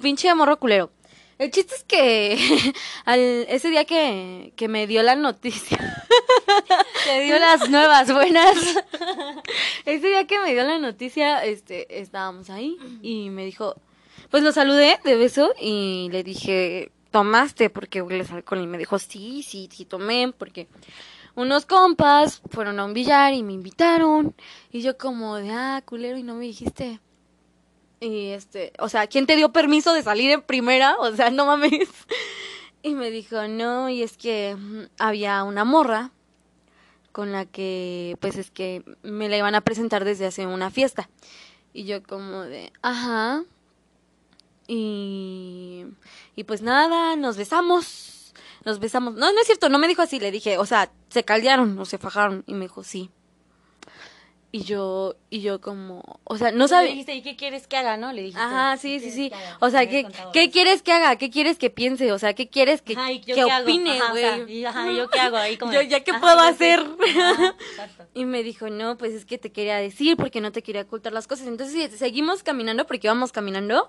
pinche 0.00 0.34
morro 0.34 0.58
culero. 0.58 0.90
El 1.38 1.50
chiste 1.50 1.74
es 1.74 1.84
que 1.84 2.74
al, 3.04 3.20
ese 3.48 3.70
día 3.70 3.84
que, 3.84 4.52
que 4.56 4.68
me 4.68 4.86
dio 4.86 5.02
la 5.02 5.16
noticia, 5.16 5.78
Te 7.04 7.20
dio 7.20 7.38
las 7.38 7.68
nuevas 7.70 8.12
buenas. 8.12 8.56
ese 9.86 10.08
día 10.08 10.26
que 10.26 10.38
me 10.38 10.52
dio 10.52 10.64
la 10.64 10.78
noticia, 10.78 11.44
este, 11.44 12.00
estábamos 12.00 12.50
ahí 12.50 12.76
y 13.02 13.30
me 13.30 13.44
dijo, 13.44 13.74
pues 14.30 14.42
lo 14.42 14.52
saludé 14.52 14.98
de 15.04 15.16
beso 15.16 15.54
y 15.58 16.08
le 16.12 16.22
dije, 16.22 16.92
¿tomaste? 17.10 17.70
Porque 17.70 18.02
hueles 18.02 18.30
alcohol 18.30 18.60
y 18.60 18.66
me 18.66 18.78
dijo, 18.78 18.98
sí, 18.98 19.42
sí, 19.42 19.68
sí 19.72 19.84
tomé, 19.84 20.32
porque 20.36 20.68
unos 21.34 21.66
compas 21.66 22.42
fueron 22.50 22.80
a 22.80 22.84
un 22.84 22.94
billar 22.94 23.34
y 23.34 23.42
me 23.42 23.52
invitaron 23.52 24.34
y 24.72 24.82
yo 24.82 24.98
como 24.98 25.36
de, 25.36 25.50
ah, 25.50 25.82
culero, 25.84 26.18
y 26.18 26.22
no 26.22 26.34
me 26.34 26.44
dijiste. 26.44 27.00
Y 28.00 28.28
este, 28.28 28.72
o 28.78 28.88
sea, 28.88 29.06
¿quién 29.06 29.26
te 29.26 29.36
dio 29.36 29.52
permiso 29.52 29.92
de 29.92 30.02
salir 30.02 30.30
en 30.30 30.42
primera? 30.42 30.96
O 30.98 31.14
sea, 31.14 31.30
no 31.30 31.46
mames. 31.46 31.88
Y 32.82 32.94
me 32.94 33.10
dijo, 33.10 33.46
no, 33.46 33.90
y 33.90 34.02
es 34.02 34.16
que 34.16 34.56
mm, 34.56 34.84
había 34.98 35.44
una 35.44 35.64
morra 35.66 36.12
con 37.12 37.30
la 37.30 37.44
que, 37.44 38.16
pues 38.20 38.36
es 38.36 38.50
que 38.50 38.82
me 39.02 39.28
la 39.28 39.36
iban 39.36 39.54
a 39.54 39.60
presentar 39.60 40.06
desde 40.06 40.24
hace 40.24 40.46
una 40.46 40.70
fiesta. 40.70 41.10
Y 41.74 41.84
yo 41.84 42.02
como 42.02 42.40
de, 42.40 42.72
ajá. 42.80 43.44
Y, 44.66 45.84
y 46.36 46.44
pues 46.44 46.62
nada, 46.62 47.16
nos 47.16 47.36
besamos. 47.36 48.19
Nos 48.64 48.78
besamos. 48.78 49.14
No, 49.14 49.32
no 49.32 49.40
es 49.40 49.46
cierto, 49.46 49.68
no 49.68 49.78
me 49.78 49.88
dijo 49.88 50.02
así, 50.02 50.20
le 50.20 50.30
dije, 50.30 50.58
o 50.58 50.66
sea, 50.66 50.90
se 51.08 51.24
caldearon 51.24 51.78
o 51.78 51.84
se 51.84 51.98
fajaron. 51.98 52.44
Y 52.46 52.54
me 52.54 52.66
dijo, 52.66 52.82
sí. 52.84 53.10
Y 54.52 54.64
yo, 54.64 55.14
y 55.30 55.42
yo 55.42 55.60
como, 55.60 56.02
o 56.24 56.36
sea, 56.36 56.50
no 56.50 56.64
Le 56.64 56.68
sabía. 56.68 56.90
dijiste, 56.90 57.14
¿y 57.14 57.22
qué 57.22 57.36
quieres 57.36 57.68
que 57.68 57.76
haga, 57.76 57.96
no? 57.96 58.12
Le 58.12 58.22
dijiste. 58.22 58.40
Ajá, 58.42 58.76
sí, 58.78 58.98
¿qué 58.98 59.00
sí, 59.00 59.10
sí. 59.12 59.32
O 59.60 59.70
sea, 59.70 59.88
¿qué, 59.88 60.08
¿qué 60.32 60.50
quieres 60.50 60.82
que 60.82 60.90
haga? 60.90 61.14
¿Qué 61.14 61.30
quieres 61.30 61.56
que 61.56 61.70
piense? 61.70 62.10
O 62.10 62.18
sea, 62.18 62.34
¿qué 62.34 62.48
quieres 62.48 62.82
que, 62.82 62.94
Ajá, 62.94 63.12
¿y 63.12 63.20
yo 63.20 63.26
que 63.36 63.44
qué 63.44 63.44
opine, 63.44 64.00
Ajá, 64.00 64.06
o 64.08 64.10
güey? 64.10 64.22
sea, 64.62 64.70
ajá, 64.70 64.90
¿yo 64.90 65.08
qué 65.08 65.20
hago 65.20 65.36
ahí? 65.36 65.56
Como 65.56 65.72
Yo, 65.72 65.82
¿ya 65.82 66.00
qué 66.02 66.10
ajá, 66.10 66.20
puedo 66.20 66.40
hacer? 66.40 66.84
Y 68.14 68.24
me 68.24 68.42
dijo, 68.42 68.68
no, 68.70 68.98
pues 68.98 69.12
es 69.14 69.24
que 69.24 69.38
te 69.38 69.52
quería 69.52 69.76
decir 69.76 70.16
porque 70.16 70.40
no 70.40 70.50
te 70.50 70.62
quería 70.64 70.82
ocultar 70.82 71.12
las 71.12 71.28
cosas. 71.28 71.46
Entonces 71.46 71.96
seguimos 71.96 72.42
caminando 72.42 72.86
porque 72.88 73.06
íbamos 73.06 73.30
caminando. 73.30 73.88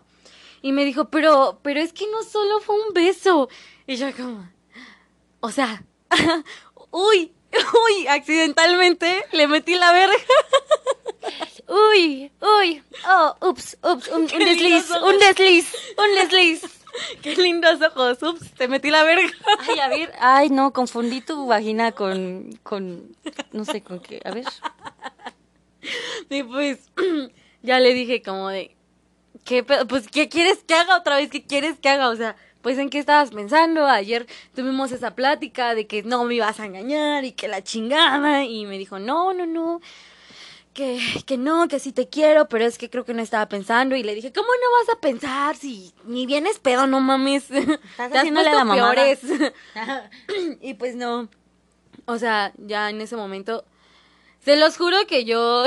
Y 0.62 0.74
me 0.74 0.86
dijo, 0.86 1.06
pero, 1.10 1.60
pero 1.63 1.80
es 1.80 1.92
que 1.92 2.06
no 2.12 2.22
solo 2.22 2.60
fue 2.60 2.75
un 2.75 2.94
beso. 2.94 3.50
Y 3.88 3.96
yo 3.96 4.16
como, 4.16 4.48
o 5.42 5.52
sea, 5.52 5.84
uy, 6.92 7.34
uy, 7.52 8.08
accidentalmente 8.08 9.26
le 9.34 9.48
metí 9.48 9.76
la 9.76 9.92
verga. 9.92 10.16
Uy, 11.68 12.30
uy, 12.42 12.84
oh, 13.08 13.48
ups, 13.48 13.78
ups, 13.82 14.10
un, 14.10 14.24
un 14.24 14.28
desliz, 14.28 14.90
un 14.90 15.20
desliz, 15.20 15.74
un 15.98 16.16
desliz. 16.16 16.64
Qué 17.22 17.36
lindos 17.38 17.80
ojos, 17.82 18.22
ups, 18.24 18.52
te 18.56 18.68
metí 18.68 18.90
la 18.90 19.04
verga. 19.04 19.30
Ay, 19.60 19.80
a 19.80 19.88
ver, 19.88 20.12
ay, 20.20 20.50
no, 20.50 20.74
confundí 20.74 21.22
tu 21.22 21.48
vagina 21.48 21.94
con, 21.94 22.60
con, 22.64 23.16
no 23.54 23.64
sé 23.64 23.82
con 23.82 24.02
qué, 24.02 24.20
a 24.26 24.32
ver. 24.32 24.44
Y 26.30 26.44
pues 26.44 26.92
ya 27.62 27.80
le 27.80 27.94
dije 27.94 28.22
como 28.22 28.50
de, 28.50 28.76
¿qué 29.46 29.64
pedo? 29.64 29.88
Pues, 29.88 30.10
¿qué 30.10 30.28
quieres 30.28 30.64
que 30.66 30.74
haga 30.74 30.98
otra 30.98 31.16
vez? 31.16 31.30
¿Qué 31.30 31.46
quieres 31.46 31.80
que 31.80 31.88
haga? 31.88 32.10
O 32.10 32.16
sea, 32.18 32.36
pues, 32.62 32.77
¿en 32.77 32.89
qué 32.89 33.00
estabas 33.00 33.32
pensando? 33.32 33.86
Ayer 33.88 34.27
tuvimos 34.56 34.91
esa 34.91 35.15
plática 35.15 35.75
de 35.75 35.88
que 35.88 36.03
no 36.03 36.24
me 36.25 36.36
ibas 36.36 36.60
a 36.60 36.65
engañar 36.65 37.25
y 37.25 37.32
que 37.32 37.48
la 37.48 37.63
chingada. 37.63 38.44
Y 38.46 38.65
me 38.65 38.77
dijo, 38.77 39.00
no, 39.00 39.34
no, 39.34 39.46
no. 39.46 39.82
Que, 40.74 41.00
que 41.25 41.38
no, 41.38 41.68
que 41.68 41.80
sí 41.80 41.91
te 41.91 42.08
quiero, 42.08 42.48
pero 42.48 42.65
es 42.65 42.77
que 42.77 42.89
creo 42.89 43.03
que 43.03 43.13
no 43.13 43.22
estaba 43.22 43.48
pensando. 43.50 43.96
Y 43.96 44.03
le 44.03 44.15
dije, 44.15 44.32
¿cómo 44.32 44.48
no 44.48 44.80
vas 44.80 44.96
a 44.96 45.01
pensar 45.01 45.56
si 45.56 45.94
ni 46.06 46.25
vienes 46.25 46.60
pedo, 46.60 46.88
no 46.88 47.00
mames? 47.01 47.51
Has 47.98 48.13
haciéndole 48.13 48.53
la 48.53 48.65
peores. 48.65 49.20
y 50.62 50.75
pues 50.75 50.96
no. 50.96 51.27
O 52.06 52.18
sea, 52.18 52.53
ya 52.58 52.89
en 52.89 53.01
ese 53.01 53.15
momento. 53.15 53.65
Se 54.44 54.56
los 54.56 54.77
juro 54.77 54.98
que 55.08 55.24
yo 55.24 55.65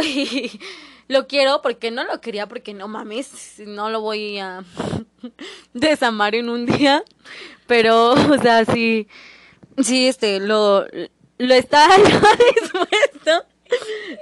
lo 1.08 1.26
quiero 1.26 1.62
porque 1.62 1.90
no 1.90 2.04
lo 2.04 2.20
quería, 2.20 2.48
porque 2.48 2.74
no 2.74 2.88
mames, 2.88 3.60
no 3.60 3.88
lo 3.88 4.00
voy 4.00 4.38
a 4.38 4.64
desamar 5.73 6.35
en 6.35 6.49
un 6.49 6.66
día. 6.66 7.04
Pero, 7.66 8.12
o 8.12 8.38
sea, 8.40 8.64
sí, 8.64 9.09
sí, 9.83 10.09
este, 10.09 10.40
lo, 10.40 10.87
lo 11.38 11.54
está 11.54 11.88
dispuesto. 11.97 13.47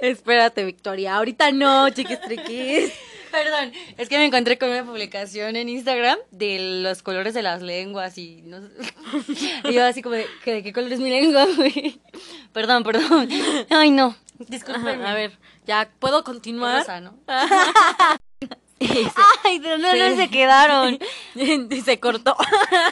Espérate, 0.01 0.63
Victoria, 0.63 1.15
ahorita 1.15 1.51
no, 1.51 1.89
chiquis 1.89 2.19
triquis. 2.21 2.91
Perdón, 3.31 3.73
es 3.97 4.09
que 4.09 4.17
me 4.19 4.25
encontré 4.25 4.59
con 4.59 4.69
una 4.69 4.85
publicación 4.85 5.55
en 5.55 5.67
Instagram 5.67 6.19
de 6.29 6.81
los 6.83 7.01
colores 7.01 7.33
de 7.33 7.41
las 7.41 7.63
lenguas 7.63 8.15
y 8.19 8.43
no 8.43 8.61
sé. 8.61 8.67
Y 9.63 9.73
yo 9.73 9.83
así 9.83 10.03
como 10.03 10.13
de, 10.13 10.27
¿que 10.43 10.53
¿de 10.53 10.63
qué 10.63 10.71
color 10.71 10.93
es 10.93 10.99
mi 10.99 11.09
lengua, 11.09 11.47
güey? 11.55 11.99
Perdón, 12.51 12.83
perdón. 12.83 13.27
Ay, 13.71 13.89
no. 13.89 14.15
Disculpen. 14.37 15.03
A 15.03 15.15
ver, 15.15 15.31
ya 15.65 15.89
puedo 15.99 16.23
continuar. 16.23 16.81
Rosa, 16.81 17.01
¿no? 17.01 17.17
Se- 18.87 19.11
Ay, 19.43 19.59
¿de 19.59 19.69
dónde 19.69 20.15
se 20.15 20.29
quedaron? 20.29 20.99
y 21.35 21.81
se 21.81 21.99
cortó. 21.99 22.35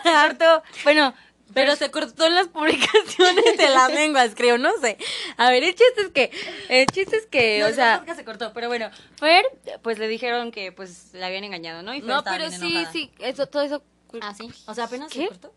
Harto. 0.05 0.63
Bueno, 0.83 1.13
Pero 1.53 1.75
se 1.75 1.91
cortó 1.91 2.25
en 2.25 2.35
las 2.35 2.47
publicaciones 2.47 3.57
de 3.57 3.69
las 3.69 3.93
lenguas, 3.93 4.31
creo, 4.35 4.57
no 4.57 4.69
sé. 4.81 4.97
A 5.37 5.49
ver, 5.49 5.63
el 5.63 5.75
chiste 5.75 6.01
es 6.01 6.09
que, 6.09 6.31
el 6.69 6.85
chiste 6.87 7.17
es 7.17 7.25
que, 7.27 7.59
no, 7.59 7.67
o 7.67 7.73
sea, 7.73 7.99
podcast 7.99 8.19
se 8.19 8.25
cortó, 8.25 8.53
pero 8.53 8.67
bueno, 8.69 8.89
Fer, 9.17 9.43
pues 9.81 9.99
le 9.99 10.07
dijeron 10.07 10.51
que 10.51 10.71
pues 10.71 11.09
la 11.13 11.27
habían 11.27 11.43
engañado, 11.43 11.83
¿no? 11.83 11.93
Y 11.93 11.99
Fer 12.01 12.09
no, 12.09 12.23
pero 12.23 12.47
bien 12.47 12.59
sí, 12.59 12.71
enojada. 12.71 12.91
sí, 12.93 13.11
eso, 13.19 13.45
todo 13.47 13.63
eso, 13.63 13.83
Ah, 14.21 14.33
sí. 14.33 14.49
O 14.65 14.73
sea, 14.73 14.85
apenas 14.85 15.11
¿Qué? 15.11 15.23
se 15.23 15.27
cortó. 15.27 15.53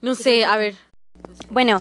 no 0.00 0.14
sé, 0.16 0.44
a 0.44 0.56
ver. 0.56 0.74
Bueno, 1.50 1.80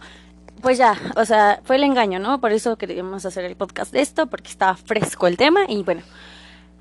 pues 0.62 0.78
ya, 0.78 0.96
o 1.16 1.26
sea, 1.26 1.62
fue 1.64 1.76
el 1.78 1.84
engaño, 1.84 2.20
¿no? 2.20 2.40
Por 2.40 2.52
eso 2.52 2.78
queríamos 2.78 3.26
hacer 3.26 3.44
el 3.46 3.56
podcast 3.56 3.92
de 3.92 4.02
esto, 4.02 4.28
porque 4.28 4.50
estaba 4.50 4.76
fresco 4.78 5.28
el 5.28 5.38
tema 5.38 5.62
y 5.68 5.84
bueno. 5.84 6.02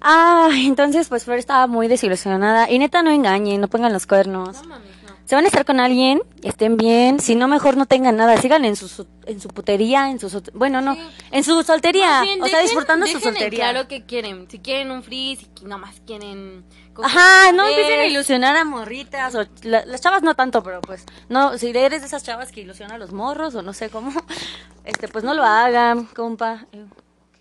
Ah, 0.07 0.51
entonces 0.55 1.09
pues 1.09 1.25
Fer 1.25 1.39
estaba 1.39 1.67
muy 1.67 1.89
desilusionada 1.89 2.71
y 2.71 2.79
neta 2.79 3.03
no 3.03 3.11
engañen, 3.11 3.61
no 3.61 3.69
pongan 3.69 3.93
los 3.93 4.07
cuernos. 4.07 4.63
No 4.63 4.69
mames, 4.69 4.89
no. 5.09 5.15
Se 5.25 5.35
van 5.35 5.45
a 5.45 5.49
estar 5.49 5.65
con 5.65 5.81
alguien, 5.81 6.21
estén 6.43 6.77
bien, 6.77 7.19
si 7.19 7.35
no 7.35 7.49
mejor 7.49 7.79
no 7.79 7.87
tengan 7.87 8.15
nada, 8.15 8.37
sigan 8.37 8.67
en 8.67 8.77
su 8.77 9.07
en 9.25 9.41
su 9.41 9.49
putería, 9.49 10.11
en 10.11 10.19
su 10.21 10.43
bueno, 10.53 10.83
no, 10.83 10.95
Sí. 10.95 11.01
en 11.31 11.45
su 11.45 11.63
soltería, 11.63 12.21
bien, 12.21 12.43
o 12.43 12.47
sea, 12.47 12.61
disfrutando 12.61 13.07
su 13.07 13.19
soltería. 13.21 13.71
claro 13.71 13.89
que 13.89 14.05
quieren, 14.05 14.47
si 14.51 14.59
quieren 14.59 14.91
un 14.91 15.03
free, 15.03 15.37
si 15.37 15.65
nomás 15.65 16.03
quieren 16.07 16.67
Ajá, 17.03 17.53
no 17.53 17.67
empiecen 17.67 18.01
a 18.01 18.05
ilusionar 18.05 18.55
a 18.55 18.65
morritas, 18.67 19.35
o 19.35 19.47
la- 19.63 19.87
las 19.87 20.03
chavas 20.03 20.23
no 20.23 20.35
tanto, 20.35 20.63
pero 20.63 20.83
pues, 20.83 21.07
no, 21.31 21.57
si 21.57 21.71
eres 21.71 22.03
de 22.03 22.07
esas 22.07 22.23
chavas 22.23 22.53
que 22.53 22.61
ilusionan 22.61 22.97
a 22.97 22.99
los 22.99 23.13
morros, 23.13 23.55
o 23.55 23.63
no 23.63 23.73
sé 23.73 23.89
cómo, 23.89 24.13
este, 24.85 25.09
pues 25.09 25.25
no 25.25 25.33
lo 25.33 25.43
hagan, 25.43 26.05
compa. 26.05 26.67
Eh, 26.73 26.85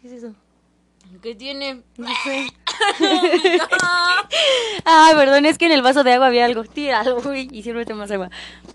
¿Qué 0.01 0.07
es 0.07 0.13
eso? 0.13 0.33
¿Qué 1.23 1.35
tiene? 1.35 1.83
No 1.95 2.09
sé. 2.25 2.47
Ay, 4.83 5.15
perdón, 5.15 5.45
es 5.45 5.57
que 5.57 5.67
en 5.67 5.71
el 5.71 5.81
vaso 5.81 6.03
de 6.03 6.11
agua 6.11 6.27
había 6.27 6.43
algo. 6.43 6.65
Tíralo, 6.65 7.21
güey, 7.21 7.47
y 7.49 7.63
sírvete 7.63 7.93
más 7.93 8.11
agua. 8.11 8.29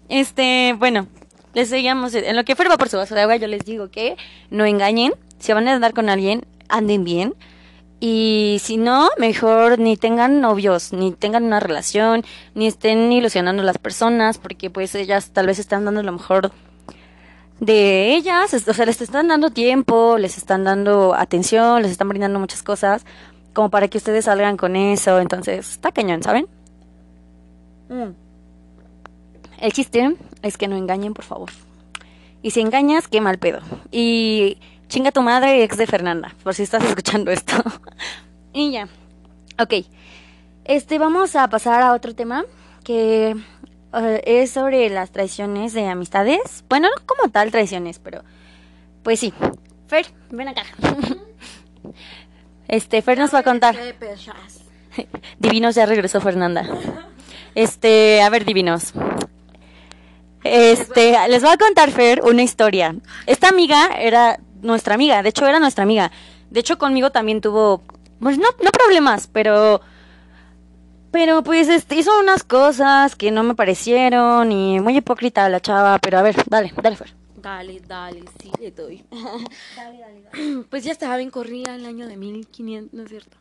Este, 0.08 0.74
bueno, 0.78 1.08
les 1.52 1.68
seguíamos. 1.68 2.14
En 2.14 2.34
lo 2.34 2.44
que 2.44 2.56
Fer 2.56 2.70
va 2.70 2.78
por 2.78 2.88
su 2.88 2.96
vaso 2.96 3.14
de 3.14 3.20
agua, 3.20 3.36
yo 3.36 3.48
les 3.48 3.66
digo 3.66 3.90
que 3.90 4.16
no 4.48 4.64
engañen. 4.64 5.12
Si 5.38 5.52
van 5.52 5.68
a 5.68 5.74
andar 5.74 5.92
con 5.92 6.08
alguien, 6.08 6.46
anden 6.70 7.04
bien. 7.04 7.34
Y 8.00 8.56
si 8.62 8.78
no, 8.78 9.10
mejor 9.18 9.78
ni 9.78 9.98
tengan 9.98 10.40
novios, 10.40 10.94
ni 10.94 11.12
tengan 11.12 11.44
una 11.44 11.60
relación, 11.60 12.24
ni 12.54 12.66
estén 12.66 13.12
ilusionando 13.12 13.60
a 13.60 13.66
las 13.66 13.76
personas, 13.76 14.38
porque 14.38 14.70
pues 14.70 14.94
ellas 14.94 15.32
tal 15.34 15.48
vez 15.48 15.58
están 15.58 15.84
dando 15.84 16.02
lo 16.02 16.12
mejor 16.12 16.50
de 17.60 18.14
ellas, 18.14 18.54
o 18.54 18.72
sea, 18.72 18.86
les 18.86 19.00
están 19.00 19.28
dando 19.28 19.50
tiempo, 19.50 20.16
les 20.18 20.38
están 20.38 20.64
dando 20.64 21.14
atención, 21.14 21.82
les 21.82 21.90
están 21.90 22.08
brindando 22.08 22.38
muchas 22.38 22.62
cosas, 22.62 23.04
como 23.52 23.70
para 23.70 23.88
que 23.88 23.98
ustedes 23.98 24.26
salgan 24.26 24.56
con 24.56 24.76
eso, 24.76 25.18
entonces 25.20 25.70
está 25.72 25.90
cañón, 25.90 26.22
¿saben? 26.22 26.46
Mm. 27.88 28.14
El 29.60 29.72
chiste 29.72 30.16
es 30.42 30.56
que 30.56 30.68
no 30.68 30.76
engañen, 30.76 31.14
por 31.14 31.24
favor. 31.24 31.50
Y 32.42 32.52
si 32.52 32.60
engañas, 32.60 33.08
qué 33.08 33.20
mal 33.20 33.38
pedo. 33.38 33.60
Y 33.90 34.58
chinga 34.88 35.10
tu 35.10 35.22
madre, 35.22 35.64
ex 35.64 35.76
de 35.76 35.86
Fernanda, 35.86 36.34
por 36.44 36.54
si 36.54 36.62
estás 36.62 36.84
escuchando 36.84 37.32
esto. 37.32 37.54
y 38.52 38.70
ya. 38.70 38.88
Ok. 39.60 39.84
Este, 40.64 40.98
vamos 40.98 41.34
a 41.34 41.48
pasar 41.48 41.82
a 41.82 41.94
otro 41.94 42.14
tema 42.14 42.44
que 42.84 43.34
eh, 43.94 44.22
es 44.26 44.50
sobre 44.50 44.88
las 44.90 45.10
traiciones 45.10 45.72
de 45.72 45.86
amistades. 45.86 46.64
Bueno, 46.68 46.88
no 46.88 47.06
como 47.06 47.30
tal 47.30 47.50
traiciones, 47.50 47.98
pero 47.98 48.22
pues 49.02 49.20
sí. 49.20 49.32
Fer, 49.86 50.06
ven 50.30 50.48
acá. 50.48 50.64
Este, 52.68 53.00
Fer 53.00 53.18
nos 53.18 53.32
va 53.32 53.38
a 53.38 53.42
contar. 53.42 53.74
Divinos, 55.38 55.74
ya 55.74 55.86
regresó 55.86 56.20
Fernanda. 56.20 56.68
Este, 57.54 58.20
a 58.20 58.28
ver, 58.28 58.44
divinos. 58.44 58.92
Este, 60.44 61.16
les 61.28 61.42
voy 61.42 61.50
a 61.50 61.56
contar, 61.56 61.90
Fer, 61.90 62.22
una 62.22 62.42
historia. 62.42 62.94
Esta 63.26 63.48
amiga 63.48 63.88
era 63.98 64.38
nuestra 64.60 64.94
amiga, 64.94 65.22
de 65.22 65.30
hecho 65.30 65.46
era 65.46 65.58
nuestra 65.58 65.84
amiga. 65.84 66.12
De 66.50 66.60
hecho 66.60 66.78
conmigo 66.78 67.10
también 67.10 67.40
tuvo, 67.40 67.82
pues 68.20 68.38
no, 68.38 68.48
no 68.62 68.70
problemas, 68.70 69.28
pero, 69.32 69.80
pero 71.10 71.42
pues 71.42 71.68
este, 71.68 71.96
hizo 71.96 72.18
unas 72.18 72.44
cosas 72.44 73.16
que 73.16 73.30
no 73.30 73.42
me 73.42 73.54
parecieron 73.54 74.52
y 74.52 74.80
muy 74.80 74.96
hipócrita 74.96 75.48
la 75.48 75.60
chava, 75.60 75.98
pero 75.98 76.18
a 76.18 76.22
ver, 76.22 76.36
dale, 76.46 76.72
dale, 76.82 76.96
Fer. 76.96 77.14
Dale, 77.36 77.80
dale, 77.80 78.24
sí, 78.40 78.50
le 78.60 78.70
doy. 78.70 79.04
Pues 80.70 80.84
ya 80.84 80.92
estaba 80.92 81.16
bien 81.16 81.30
corrida 81.30 81.74
el 81.74 81.86
año 81.86 82.06
de 82.06 82.16
1500, 82.16 82.92
¿no 82.92 83.02
es 83.04 83.08
cierto? 83.08 83.36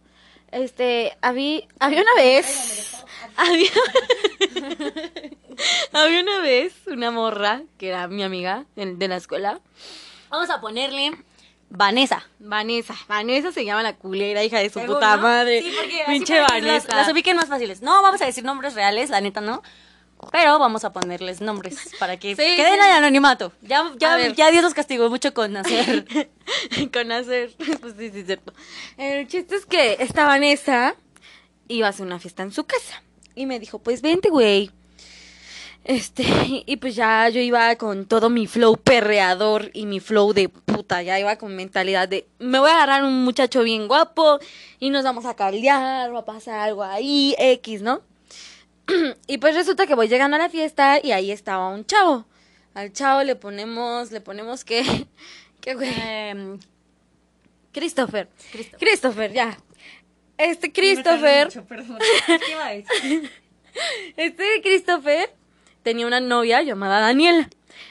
Este, 0.51 1.17
había, 1.21 1.61
había 1.79 2.01
una 2.01 2.15
vez. 2.15 2.93
Había, 3.35 3.69
había 5.91 6.21
una 6.21 6.39
vez 6.41 6.73
una 6.87 7.11
morra 7.11 7.61
que 7.77 7.89
era 7.89 8.07
mi 8.07 8.23
amiga 8.23 8.65
de 8.75 9.07
la 9.07 9.17
escuela. 9.17 9.59
Vamos 10.29 10.49
a 10.49 10.59
ponerle 10.59 11.11
Vanessa. 11.69 12.25
Vanessa. 12.39 12.95
Vanessa 13.07 13.51
se 13.51 13.65
llama 13.65 13.83
la 13.83 13.95
culera, 13.95 14.43
hija 14.43 14.59
de 14.59 14.69
su 14.69 14.79
Seguro, 14.79 14.95
puta 14.95 15.17
madre. 15.17 15.61
Sí, 15.61 15.73
porque 15.77 16.03
Pinche 16.07 16.39
Vanessa. 16.39 16.87
Las, 16.87 17.07
las 17.07 17.11
ubiquen 17.11 17.35
más 17.35 17.47
fáciles. 17.47 17.81
No 17.81 18.01
vamos 18.01 18.21
a 18.21 18.25
decir 18.25 18.43
nombres 18.43 18.73
reales, 18.73 19.09
la 19.09 19.21
neta 19.21 19.41
no. 19.41 19.61
Pero 20.31 20.57
vamos 20.57 20.83
a 20.83 20.91
ponerles 20.93 21.41
nombres 21.41 21.91
para 21.99 22.17
que 22.17 22.29
Sí, 22.35 22.41
queden 22.41 22.73
sí. 22.73 22.79
en 22.87 22.93
anonimato. 22.95 23.51
Ya, 23.61 23.91
ya, 23.97 24.33
ya 24.33 24.51
Dios 24.51 24.63
los 24.63 24.73
castigó 24.73 25.09
mucho 25.09 25.33
con 25.33 25.55
hacer. 25.57 26.05
con 26.93 27.11
hacer. 27.11 27.53
Pues 27.81 27.93
sí, 27.97 28.09
sí, 28.11 28.23
cierto. 28.23 28.53
El 28.97 29.27
chiste 29.27 29.55
es 29.55 29.65
que 29.65 29.97
esta 29.99 30.25
Vanessa 30.25 30.95
iba 31.67 31.87
a 31.87 31.89
hacer 31.91 32.05
una 32.05 32.19
fiesta 32.19 32.43
en 32.43 32.51
su 32.51 32.63
casa. 32.63 33.03
Y 33.35 33.45
me 33.45 33.59
dijo, 33.59 33.79
pues 33.79 34.01
vente, 34.01 34.29
güey. 34.29 34.71
Este, 35.87 36.23
y 36.65 36.75
pues 36.77 36.95
ya 36.95 37.29
yo 37.29 37.39
iba 37.39 37.73
con 37.77 38.05
todo 38.05 38.29
mi 38.29 38.45
flow 38.45 38.75
perreador 38.75 39.71
y 39.73 39.85
mi 39.85 40.01
flow 40.01 40.33
de 40.33 40.49
puta, 40.49 41.01
ya 41.01 41.17
iba 41.17 41.37
con 41.37 41.55
mentalidad 41.55 42.09
de 42.09 42.27
me 42.39 42.59
voy 42.59 42.69
a 42.69 42.75
agarrar 42.75 43.05
un 43.05 43.23
muchacho 43.23 43.63
bien 43.63 43.87
guapo 43.87 44.37
y 44.79 44.89
nos 44.89 45.05
vamos 45.05 45.25
a 45.25 45.35
caldear, 45.35 46.13
va 46.13 46.19
a 46.19 46.25
pasar 46.25 46.59
algo 46.59 46.83
ahí, 46.83 47.35
X, 47.39 47.81
¿no? 47.81 48.01
y 49.27 49.37
pues 49.37 49.55
resulta 49.55 49.87
que 49.87 49.95
voy 49.95 50.09
llegando 50.09 50.35
a 50.35 50.39
la 50.39 50.49
fiesta 50.49 50.99
y 51.01 51.13
ahí 51.13 51.31
estaba 51.31 51.69
un 51.69 51.85
chavo. 51.85 52.25
Al 52.73 52.91
chavo 52.91 53.23
le 53.23 53.37
ponemos, 53.37 54.11
le 54.11 54.19
ponemos 54.19 54.65
que, 54.65 54.83
que 55.61 55.73
güey, 55.73 55.93
Em, 56.01 56.59
Christopher. 57.71 58.27
Christopher. 58.51 58.79
Christopher, 58.79 59.31
ya. 59.31 59.57
Este 60.37 60.71
Christopher, 60.73 61.47
¿Qué 61.49 62.51
iba 62.51 62.65
a 62.67 62.71
decir? 62.73 63.31
este 64.17 64.61
Christopher 64.61 65.33
tenía 65.83 66.07
una 66.07 66.19
novia 66.19 66.61
llamada 66.61 66.99
Daniela. 66.99 67.49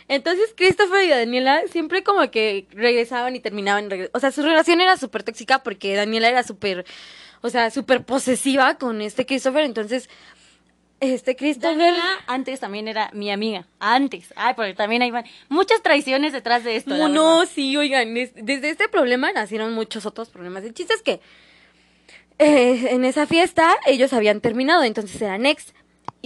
Entonces 0.08 0.52
Christopher 0.56 1.04
y 1.04 1.08
Daniela 1.10 1.62
siempre 1.70 2.02
como 2.02 2.30
que 2.30 2.66
regresaban 2.72 3.36
y 3.36 3.40
terminaban. 3.40 3.88
O 4.12 4.20
sea, 4.20 4.32
su 4.32 4.42
relación 4.42 4.80
era 4.80 4.96
súper 4.96 5.22
tóxica 5.22 5.62
porque 5.62 5.94
Daniela 5.94 6.28
era 6.28 6.42
súper, 6.42 6.84
o 7.40 7.50
sea, 7.50 7.70
súper 7.70 8.04
posesiva 8.04 8.76
con 8.78 9.00
este 9.00 9.26
Christopher. 9.26 9.64
Entonces, 9.64 10.08
este 10.98 11.36
Christopher... 11.36 11.76
Daniela 11.78 12.18
antes 12.26 12.58
también 12.60 12.88
era 12.88 13.10
mi 13.12 13.30
amiga. 13.30 13.66
Antes. 13.78 14.32
Ay, 14.34 14.54
porque 14.54 14.74
también 14.74 15.02
hay 15.02 15.12
muchas 15.48 15.82
traiciones 15.82 16.32
detrás 16.32 16.64
de 16.64 16.76
esto. 16.76 16.96
No, 17.08 17.38
verdad. 17.38 17.52
sí, 17.54 17.76
oigan, 17.76 18.16
es- 18.16 18.32
desde 18.34 18.70
este 18.70 18.88
problema 18.88 19.30
nacieron 19.32 19.72
muchos 19.74 20.06
otros 20.06 20.30
problemas. 20.30 20.64
El 20.64 20.74
chiste 20.74 20.94
es 20.94 21.02
que 21.02 21.20
eh, 22.38 22.88
en 22.90 23.04
esa 23.04 23.26
fiesta 23.26 23.76
ellos 23.86 24.12
habían 24.12 24.40
terminado, 24.40 24.82
entonces 24.82 25.20
eran 25.22 25.46
ex. 25.46 25.72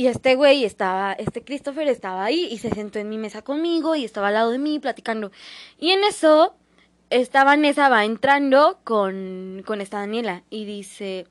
Y 0.01 0.07
este 0.07 0.35
güey 0.35 0.65
estaba, 0.65 1.13
este 1.13 1.45
Christopher 1.45 1.87
estaba 1.87 2.25
ahí 2.25 2.49
y 2.51 2.57
se 2.57 2.71
sentó 2.71 2.99
en 2.99 3.11
mi 3.11 3.19
mesa 3.19 3.43
conmigo 3.43 3.97
y 3.97 4.07
estaba 4.07 4.29
al 4.29 4.33
lado 4.33 4.51
de 4.51 4.59
mí 4.59 4.79
platicando. 4.79 5.31
Y 5.79 5.91
en 5.91 6.03
eso, 6.05 6.55
esta 7.11 7.45
Vanessa 7.45 7.91
va 7.91 8.07
entrando 8.07 8.81
con, 8.83 9.63
con 9.67 9.83
esta 9.83 9.99
Daniela 9.99 10.43
y 10.49 10.65
dice, 10.65 11.27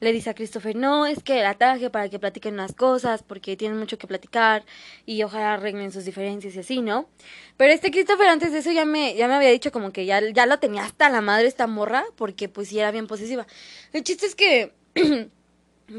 le 0.00 0.12
dice 0.12 0.28
a 0.28 0.34
Christopher, 0.34 0.76
no, 0.76 1.06
es 1.06 1.22
que 1.22 1.40
la 1.40 1.54
traje 1.54 1.88
para 1.88 2.10
que 2.10 2.18
platiquen 2.18 2.52
unas 2.52 2.74
cosas, 2.74 3.22
porque 3.22 3.56
tienen 3.56 3.78
mucho 3.78 3.96
que 3.96 4.06
platicar 4.06 4.66
y 5.06 5.22
ojalá 5.22 5.54
arreglen 5.54 5.90
sus 5.90 6.04
diferencias 6.04 6.54
y 6.54 6.58
así, 6.58 6.82
¿no? 6.82 7.08
Pero 7.56 7.72
este 7.72 7.90
Christopher 7.90 8.28
antes 8.28 8.52
de 8.52 8.58
eso 8.58 8.72
ya 8.72 8.84
me, 8.84 9.14
ya 9.14 9.26
me 9.26 9.36
había 9.36 9.48
dicho 9.48 9.72
como 9.72 9.90
que 9.90 10.04
ya, 10.04 10.20
ya 10.34 10.44
lo 10.44 10.58
tenía 10.58 10.84
hasta 10.84 11.08
la 11.08 11.22
madre 11.22 11.46
esta 11.46 11.66
morra, 11.66 12.04
porque 12.16 12.50
pues 12.50 12.68
sí 12.68 12.78
era 12.78 12.90
bien 12.90 13.06
posesiva. 13.06 13.46
El 13.94 14.04
chiste 14.04 14.26
es 14.26 14.34
que 14.34 14.74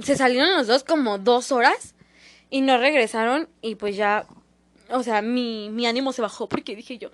se 0.03 0.15
salieron 0.15 0.51
los 0.51 0.67
dos 0.67 0.83
como 0.83 1.17
dos 1.17 1.51
horas 1.51 1.95
y 2.53 2.61
no 2.61 2.77
regresaron 2.77 3.49
y 3.63 3.73
pues 3.75 3.95
ya, 3.95 4.27
o 4.91 5.01
sea, 5.01 5.23
mi, 5.23 5.69
mi 5.71 5.87
ánimo 5.87 6.13
se 6.13 6.21
bajó 6.21 6.47
porque 6.47 6.75
dije 6.75 6.99
yo, 6.99 7.09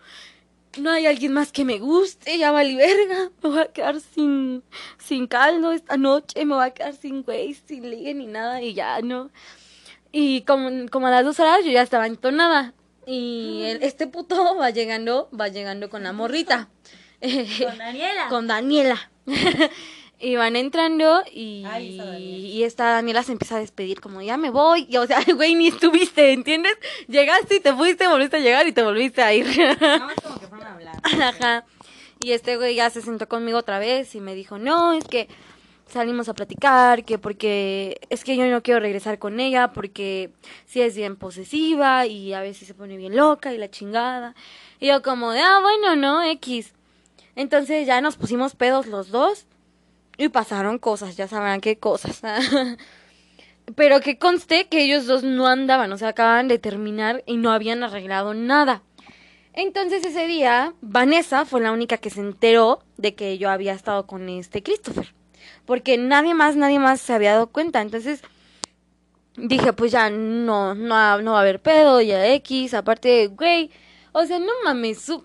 no 0.78 0.92
hay 0.92 1.06
alguien 1.06 1.32
más 1.32 1.54
que 1.54 1.64
me 1.64 1.80
guste, 1.80 2.38
ya 2.38 2.52
valí 2.52 2.76
verga, 2.76 3.32
me 3.42 3.50
voy 3.50 3.60
a 3.60 3.68
quedar 3.68 4.02
sin, 4.02 4.64
sin 4.98 5.28
caldo 5.28 5.72
esta 5.72 5.96
noche, 5.96 6.44
me 6.44 6.56
voy 6.56 6.66
a 6.66 6.72
quedar 6.72 6.94
sin 6.94 7.24
güey, 7.24 7.54
sin 7.54 7.90
ligue 7.90 8.14
ni 8.14 8.28
nada 8.28 8.62
y 8.62 8.74
ya 8.74 9.00
no. 9.02 9.30
Y 10.12 10.42
como, 10.42 10.70
como 10.90 11.08
a 11.08 11.12
las 11.12 11.24
dos 11.24 11.40
horas 11.40 11.64
yo 11.64 11.72
ya 11.72 11.84
estaba 11.84 12.06
entonada 12.06 12.74
y 13.08 13.62
el- 13.64 13.82
este 13.84 14.08
puto 14.08 14.58
va 14.58 14.70
llegando, 14.72 15.30
va 15.40 15.48
llegando 15.48 15.90
con 15.90 16.04
la 16.04 16.12
morrita. 16.12 16.68
Con 17.22 17.78
Daniela. 17.78 18.28
Con 18.30 18.48
Daniela. 18.48 19.12
y 20.20 20.36
van 20.36 20.56
entrando 20.56 21.24
y, 21.34 21.64
Ay, 21.66 21.98
y 22.20 22.64
esta 22.64 22.90
Daniela 22.90 23.24
se 23.24 23.32
empieza 23.32 23.56
a 23.56 23.60
despedir 23.60 24.02
como 24.02 24.22
ya 24.22 24.36
me 24.38 24.50
voy. 24.50 24.86
Y, 24.90 24.98
o 24.98 25.08
sea, 25.08 25.20
güey, 25.36 25.56
ni 25.56 25.70
estuviste, 25.70 26.34
¿entiendes? 26.34 26.78
Llegaste 27.08 27.56
y 27.56 27.60
te 27.62 27.74
fuiste, 27.74 28.08
volviste 28.08 28.38
a 28.38 28.40
llegar 28.40 28.68
y 28.68 28.74
te 28.74 28.84
volviste 28.84 29.22
a 29.22 29.34
ir. 29.34 29.48
Nada 29.58 30.06
más 30.06 30.16
como 30.22 30.40
que 30.40 30.48
fueron 30.48 30.68
a 30.68 30.74
hablar. 30.74 30.96
Ajá. 31.04 31.66
Y 32.20 32.34
este 32.34 32.58
güey 32.58 32.76
ya 32.76 32.90
se 32.90 33.02
sentó 33.02 33.30
conmigo 33.30 33.58
otra 33.58 33.80
vez 33.80 34.14
y 34.14 34.20
me 34.20 34.36
dijo, 34.36 34.58
no, 34.58 34.92
es 34.92 35.06
que 35.06 35.30
salimos 35.88 36.28
a 36.28 36.34
platicar, 36.34 37.06
que 37.06 37.18
porque 37.18 38.02
es 38.10 38.26
que 38.26 38.36
yo 38.36 38.46
no 38.48 38.62
quiero 38.62 38.82
regresar 38.82 39.20
con 39.20 39.40
ella 39.40 39.72
porque 39.72 40.32
sí 40.66 40.82
es 40.82 40.96
bien 40.96 41.16
posesiva 41.16 42.06
y 42.06 42.34
a 42.34 42.42
veces 42.42 42.68
se 42.68 42.74
pone 42.74 42.98
bien 42.98 43.16
loca 43.16 43.54
y 43.54 43.58
la 43.58 43.72
chingada. 43.72 44.36
Y 44.82 44.88
yo 44.88 45.02
como 45.02 45.32
de, 45.32 45.40
ah, 45.40 45.60
bueno, 45.62 45.96
no, 45.96 46.24
X. 46.24 46.74
Entonces 47.38 47.88
ya 47.88 48.02
nos 48.02 48.18
pusimos 48.18 48.54
pedos 48.54 48.86
los 48.86 49.12
dos 49.12 49.46
y 50.20 50.28
pasaron 50.28 50.80
cosas, 50.80 51.16
ya 51.16 51.28
sabrán 51.30 51.62
qué 51.62 51.80
cosas. 51.80 52.22
Pero 53.76 54.02
que 54.02 54.18
conste 54.18 54.68
que 54.68 54.84
ellos 54.84 55.06
dos 55.06 55.24
no 55.24 55.48
andaban, 55.48 55.92
o 55.94 55.98
sea, 55.98 56.10
acababan 56.10 56.50
de 56.50 56.60
terminar 56.60 57.24
y 57.26 57.38
no 57.38 57.52
habían 57.52 57.84
arreglado 57.84 58.34
nada. 58.34 58.84
Entonces 59.54 60.04
ese 60.04 60.28
día, 60.28 60.74
Vanessa 60.82 61.46
fue 61.46 61.62
la 61.62 61.72
única 61.72 61.98
que 61.98 62.10
se 62.10 62.20
enteró 62.20 62.84
de 62.98 63.16
que 63.16 63.38
yo 63.38 63.50
había 63.50 63.74
estado 63.74 64.06
con 64.08 64.28
este 64.28 64.62
Christopher. 64.62 65.14
Porque 65.66 65.98
nadie 65.98 66.34
más, 66.34 66.58
nadie 66.58 66.80
más 66.80 67.00
se 67.00 67.14
había 67.14 67.34
dado 67.34 67.48
cuenta. 67.48 67.82
Entonces 67.82 68.22
dije, 69.38 69.72
pues 69.72 69.94
ya 69.94 70.10
no, 70.10 70.76
no, 70.76 71.22
no 71.22 71.32
va 71.32 71.38
a 71.38 71.42
haber 71.42 71.62
pedo, 71.62 72.02
ya 72.02 72.28
X. 72.34 72.74
Aparte, 72.74 73.28
güey, 73.28 73.72
o 74.12 74.26
sea, 74.26 74.40
no 74.40 74.52
mames, 74.66 75.08
un 75.10 75.24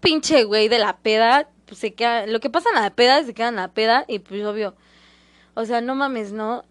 pinche 0.00 0.44
güey 0.44 0.68
de 0.68 0.78
la 0.78 0.96
peda, 0.96 1.50
pues 1.72 1.80
se 1.80 1.94
queda, 1.94 2.26
lo 2.26 2.38
que 2.38 2.50
pasa 2.50 2.68
en 2.68 2.82
la 2.82 2.90
peda, 2.90 3.24
se 3.24 3.32
queda 3.32 3.48
en 3.48 3.56
la 3.56 3.72
peda 3.72 4.04
y 4.06 4.18
pues 4.18 4.44
obvio. 4.44 4.74
O 5.54 5.64
sea, 5.64 5.80
no 5.80 5.94
mames, 5.94 6.30
¿no? 6.30 6.64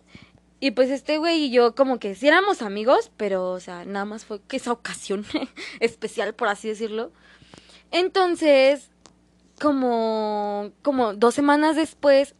Y 0.59 0.71
pues 0.71 0.91
este 0.91 1.17
güey 1.17 1.45
y 1.45 1.51
yo 1.51 1.73
como 1.73 1.97
que 1.97 2.13
sí 2.13 2.27
éramos 2.27 2.61
amigos, 2.61 3.11
pero 3.17 3.49
o 3.49 3.59
sea, 3.59 3.83
nada 3.83 4.05
más 4.05 4.25
fue 4.25 4.41
que 4.47 4.57
esa 4.57 4.71
ocasión 4.71 5.25
especial, 5.79 6.35
por 6.35 6.49
así 6.49 6.67
decirlo. 6.67 7.11
Entonces, 7.89 8.91
como, 9.59 10.71
como 10.83 11.15
dos 11.15 11.33
semanas 11.33 11.75
después, 11.75 12.35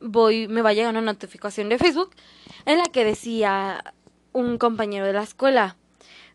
voy, 0.00 0.46
me 0.46 0.62
va 0.62 0.70
a 0.70 0.74
llegar 0.74 0.92
una 0.92 1.00
notificación 1.00 1.68
de 1.68 1.78
Facebook 1.78 2.10
en 2.64 2.78
la 2.78 2.84
que 2.84 3.04
decía 3.04 3.92
un 4.32 4.56
compañero 4.56 5.04
de 5.04 5.14
la 5.14 5.24
escuela, 5.24 5.76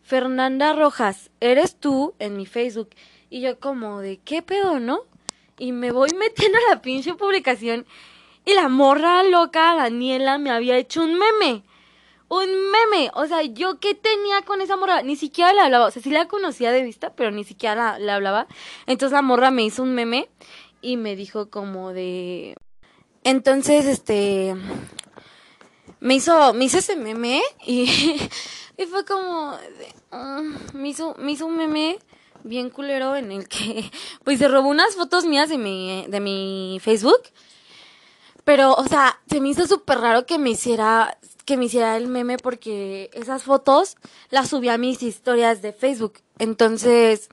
Fernanda 0.03 0.73
Rojas, 0.73 1.31
¿eres 1.39 1.77
tú 1.77 2.15
en 2.19 2.35
mi 2.35 2.45
Facebook? 2.45 2.89
Y 3.29 3.39
yo 3.39 3.61
como 3.61 4.01
de, 4.01 4.17
¿qué 4.17 4.41
pedo, 4.41 4.81
no? 4.81 5.03
Y 5.59 5.71
me 5.71 5.91
voy 5.91 6.09
metiendo 6.17 6.57
a 6.57 6.73
la 6.73 6.81
pinche 6.81 7.13
publicación 7.13 7.85
y 8.45 8.53
la 8.53 8.67
morra 8.67 9.21
loca, 9.23 9.75
Daniela, 9.75 10.37
me 10.39 10.49
había 10.49 10.77
hecho 10.77 11.03
un 11.03 11.19
meme. 11.19 11.63
Un 12.29 12.47
meme. 12.71 13.11
O 13.13 13.27
sea, 13.27 13.43
¿yo 13.43 13.79
qué 13.79 13.93
tenía 13.93 14.41
con 14.43 14.61
esa 14.61 14.75
morra? 14.75 15.03
Ni 15.03 15.15
siquiera 15.15 15.53
la 15.53 15.65
hablaba. 15.65 15.85
O 15.85 15.91
sea, 15.91 16.01
sí 16.01 16.09
la 16.09 16.27
conocía 16.27 16.71
de 16.71 16.83
vista, 16.83 17.13
pero 17.15 17.31
ni 17.31 17.43
siquiera 17.43 17.75
la, 17.75 17.99
la 17.99 18.15
hablaba. 18.15 18.47
Entonces 18.87 19.13
la 19.13 19.21
morra 19.21 19.51
me 19.51 19.63
hizo 19.63 19.83
un 19.83 19.93
meme 19.93 20.29
y 20.81 20.97
me 20.97 21.15
dijo 21.15 21.49
como 21.49 21.93
de... 21.93 22.55
Entonces, 23.23 23.85
este... 23.85 24.55
Me 25.99 26.15
hizo, 26.15 26.53
me 26.53 26.65
hizo 26.65 26.77
ese 26.77 26.95
meme 26.95 27.41
y, 27.65 27.83
y 28.77 28.85
fue 28.85 29.05
como... 29.05 29.51
de, 29.57 29.93
ah, 30.11 30.41
me, 30.73 30.89
hizo, 30.89 31.15
me 31.19 31.33
hizo 31.33 31.45
un 31.45 31.57
meme 31.57 31.99
bien 32.43 32.69
culero 32.69 33.15
en 33.15 33.31
el 33.31 33.47
que... 33.47 33.89
Pues 34.23 34.39
se 34.39 34.47
robó 34.47 34.69
unas 34.69 34.95
fotos 34.95 35.25
mías 35.25 35.49
de 35.49 35.57
mi, 35.57 36.05
de 36.07 36.19
mi 36.19 36.79
Facebook. 36.81 37.21
Pero, 38.43 38.73
o 38.73 38.87
sea, 38.87 39.19
se 39.29 39.41
me 39.41 39.49
hizo 39.49 39.67
súper 39.67 39.99
raro 39.99 40.25
que 40.25 40.37
me 40.37 40.51
hiciera 40.51 41.17
que 41.45 41.57
me 41.57 41.65
hiciera 41.65 41.97
el 41.97 42.07
meme 42.07 42.37
porque 42.37 43.09
esas 43.13 43.41
fotos 43.41 43.97
las 44.29 44.49
subí 44.49 44.69
a 44.69 44.77
mis 44.77 45.01
historias 45.01 45.63
de 45.63 45.73
Facebook. 45.73 46.19
Entonces, 46.37 47.29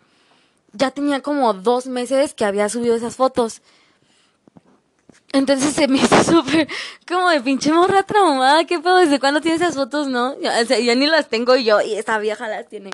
ya 0.72 0.90
tenía 0.90 1.20
como 1.20 1.52
dos 1.52 1.86
meses 1.86 2.32
que 2.32 2.46
había 2.46 2.70
subido 2.70 2.94
esas 2.94 3.16
fotos. 3.16 3.60
Entonces 5.32 5.74
se 5.74 5.86
me 5.86 5.98
hizo 6.02 6.24
súper 6.24 6.66
como 7.06 7.28
de 7.28 7.42
pinche 7.42 7.72
morra 7.72 8.04
traumada. 8.04 8.64
¿Qué 8.64 8.78
pedo? 8.80 8.96
¿Desde 8.96 9.20
cuándo 9.20 9.42
tiene 9.42 9.56
esas 9.56 9.74
fotos, 9.74 10.08
no? 10.08 10.30
O 10.30 10.64
sea, 10.66 10.78
ya 10.78 10.94
ni 10.94 11.06
las 11.06 11.28
tengo 11.28 11.54
yo 11.56 11.82
y 11.82 11.94
esa 11.94 12.18
vieja 12.18 12.48
las 12.48 12.68
tiene. 12.68 12.90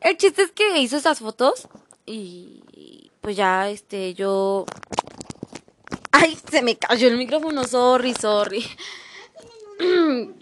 El 0.00 0.16
chiste 0.16 0.42
es 0.42 0.52
que 0.52 0.78
hizo 0.78 0.96
esas 0.96 1.18
fotos 1.18 1.68
y 2.06 3.10
pues 3.24 3.36
ya, 3.36 3.70
este, 3.70 4.12
yo... 4.12 4.66
Ay, 6.12 6.38
se 6.50 6.60
me 6.60 6.76
cayó 6.76 7.08
el 7.08 7.16
micrófono, 7.16 7.64
sorry, 7.64 8.12
sorry. 8.12 8.64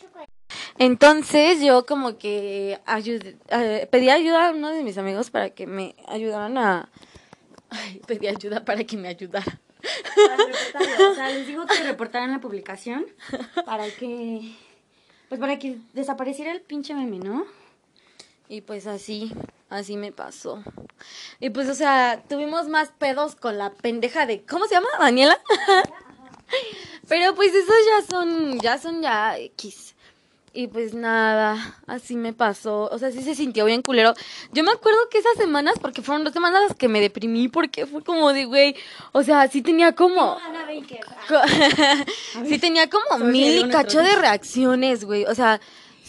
Entonces 0.78 1.62
yo 1.62 1.86
como 1.86 2.18
que 2.18 2.80
eh, 3.50 3.88
pedí 3.88 4.10
ayuda 4.10 4.48
a 4.48 4.50
uno 4.50 4.70
de 4.70 4.82
mis 4.82 4.98
amigos 4.98 5.30
para 5.30 5.50
que 5.50 5.68
me 5.68 5.94
ayudaran 6.08 6.58
a... 6.58 6.90
Ay, 7.70 8.02
pedí 8.04 8.26
ayuda 8.26 8.64
para 8.64 8.82
que 8.82 8.96
me 8.96 9.06
ayudara. 9.08 9.60
O 11.10 11.14
sea, 11.14 11.28
les 11.28 11.46
digo 11.46 11.64
que 11.66 11.84
reportaran 11.84 12.32
la 12.32 12.40
publicación 12.40 13.06
para 13.64 13.88
que. 13.90 14.52
Pues 15.28 15.40
para 15.40 15.58
que 15.58 15.78
desapareciera 15.92 16.52
el 16.52 16.60
pinche 16.60 16.94
meme, 16.94 17.18
¿no? 17.18 17.46
Y 18.52 18.60
pues 18.60 18.86
así, 18.86 19.32
así 19.70 19.96
me 19.96 20.12
pasó. 20.12 20.62
Y 21.40 21.48
pues, 21.48 21.70
o 21.70 21.74
sea, 21.74 22.22
tuvimos 22.28 22.68
más 22.68 22.90
pedos 22.90 23.34
con 23.34 23.56
la 23.56 23.70
pendeja 23.70 24.26
de... 24.26 24.42
¿Cómo 24.42 24.66
se 24.66 24.74
llama? 24.74 24.88
¿Daniela? 25.00 25.38
Pero 27.08 27.34
pues 27.34 27.54
esos 27.54 27.74
ya 27.88 28.06
son, 28.10 28.60
ya 28.60 28.76
son 28.76 29.00
ya 29.00 29.38
X. 29.38 29.94
Y 30.52 30.66
pues 30.66 30.92
nada, 30.92 31.78
así 31.86 32.14
me 32.14 32.34
pasó. 32.34 32.90
O 32.92 32.98
sea, 32.98 33.10
sí 33.10 33.22
se 33.22 33.34
sintió 33.34 33.64
bien 33.64 33.80
culero. 33.80 34.12
Yo 34.52 34.62
me 34.62 34.72
acuerdo 34.72 34.98
que 35.10 35.16
esas 35.16 35.38
semanas, 35.38 35.76
porque 35.80 36.02
fueron 36.02 36.22
dos 36.22 36.34
semanas 36.34 36.74
que 36.76 36.88
me 36.88 37.00
deprimí, 37.00 37.48
porque 37.48 37.86
fue 37.86 38.04
como 38.04 38.34
de, 38.34 38.44
güey, 38.44 38.76
o 39.12 39.22
sea, 39.22 39.48
sí 39.48 39.62
tenía 39.62 39.94
como... 39.94 40.36
sí 42.46 42.58
tenía 42.58 42.90
como 42.90 43.24
mil 43.24 43.64
y 43.64 43.70
cacho 43.70 44.02
de 44.02 44.14
reacciones, 44.14 45.06
güey. 45.06 45.24
O 45.24 45.34
sea, 45.34 45.58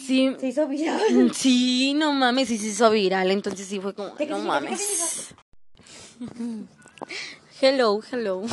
sí... 0.05 0.35
Se 0.39 0.47
hizo 0.47 0.67
viral. 0.67 1.33
Sí, 1.33 1.93
no 1.93 2.13
mames, 2.13 2.47
sí 2.47 2.57
se 2.57 2.67
hizo 2.67 2.89
viral. 2.91 3.31
Entonces 3.31 3.67
sí 3.67 3.79
fue 3.79 3.93
como, 3.93 4.13
no 4.27 4.39
mames. 4.39 5.33
Hello, 7.65 8.01
hello. 8.11 8.41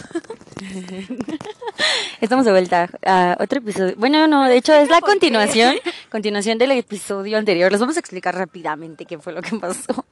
Estamos 2.21 2.45
de 2.45 2.53
vuelta 2.53 2.89
a 3.05 3.37
otro 3.41 3.59
episodio. 3.59 3.95
Bueno, 3.97 4.29
no, 4.29 4.45
de 4.45 4.57
hecho 4.57 4.73
es 4.73 4.89
la 4.89 5.01
continuación, 5.01 5.75
continuación 6.13 6.59
del 6.59 6.71
episodio 6.71 7.37
anterior. 7.37 7.73
Les 7.73 7.81
vamos 7.81 7.97
a 7.97 8.01
explicar 8.01 8.37
rápidamente 8.37 9.07
qué 9.07 9.19
fue 9.19 9.33
lo 9.33 9.43
que 9.43 9.57
pasó. 9.57 10.05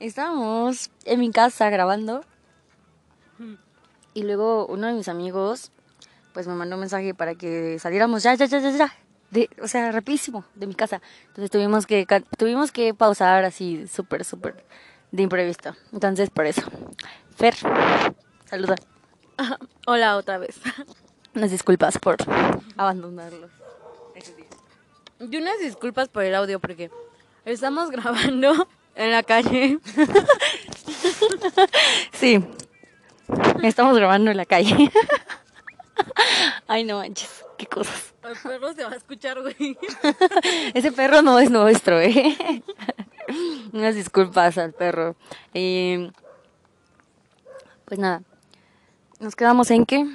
Estábamos 0.00 0.90
en 1.04 1.20
mi 1.20 1.30
casa 1.32 1.68
grabando 1.68 2.24
y 4.14 4.22
luego 4.22 4.66
uno 4.68 4.86
de 4.86 4.94
mis 4.94 5.08
amigos 5.08 5.70
pues 6.32 6.46
me 6.46 6.54
mandó 6.54 6.76
un 6.76 6.80
mensaje 6.80 7.12
para 7.12 7.34
que 7.34 7.78
saliéramos 7.78 8.22
ya, 8.22 8.34
ya, 8.36 8.46
ya, 8.46 8.60
ya, 8.60 8.70
ya. 8.70 8.94
De, 9.30 9.50
o 9.62 9.68
sea, 9.68 9.92
rapidísimo 9.92 10.44
de 10.54 10.66
mi 10.66 10.74
casa. 10.74 11.02
Entonces 11.28 11.50
tuvimos 11.50 11.86
que 11.86 12.06
tuvimos 12.36 12.72
que 12.72 12.94
pausar 12.94 13.44
así 13.44 13.86
súper, 13.86 14.24
súper 14.24 14.64
de 15.12 15.22
imprevisto. 15.22 15.74
Entonces 15.92 16.30
por 16.30 16.46
eso. 16.46 16.62
Fer, 17.36 17.54
saluda. 18.46 18.76
Hola 19.86 20.16
otra 20.16 20.38
vez. 20.38 20.60
Unas 21.34 21.50
disculpas 21.50 21.98
por 21.98 22.16
abandonarlos. 22.76 23.50
Y 25.20 25.36
unas 25.36 25.58
disculpas 25.58 26.08
por 26.08 26.22
el 26.22 26.34
audio 26.34 26.60
porque 26.60 26.90
estamos 27.44 27.90
grabando 27.92 28.68
en 28.94 29.10
la 29.10 29.22
calle. 29.22 29.78
Sí. 32.12 32.44
Estamos 33.62 33.96
grabando 33.96 34.30
en 34.30 34.36
la 34.36 34.46
calle. 34.46 34.90
Ay, 36.66 36.84
no 36.84 36.98
manches. 36.98 37.44
Qué 37.58 37.66
cosas. 37.66 38.14
El 38.22 38.36
perro 38.38 38.72
se 38.72 38.84
va 38.84 38.92
a 38.92 38.96
escuchar, 38.96 39.42
güey. 39.42 39.76
Ese 40.74 40.92
perro 40.92 41.22
no 41.22 41.38
es 41.40 41.50
nuestro, 41.50 42.00
¿eh? 42.00 42.36
Unas 43.72 43.94
disculpas 43.94 44.56
al 44.56 44.72
perro. 44.72 45.16
Eh, 45.52 46.10
pues 47.84 47.98
nada. 47.98 48.22
Nos 49.18 49.34
quedamos 49.34 49.70
en 49.72 49.84
qué? 49.84 50.06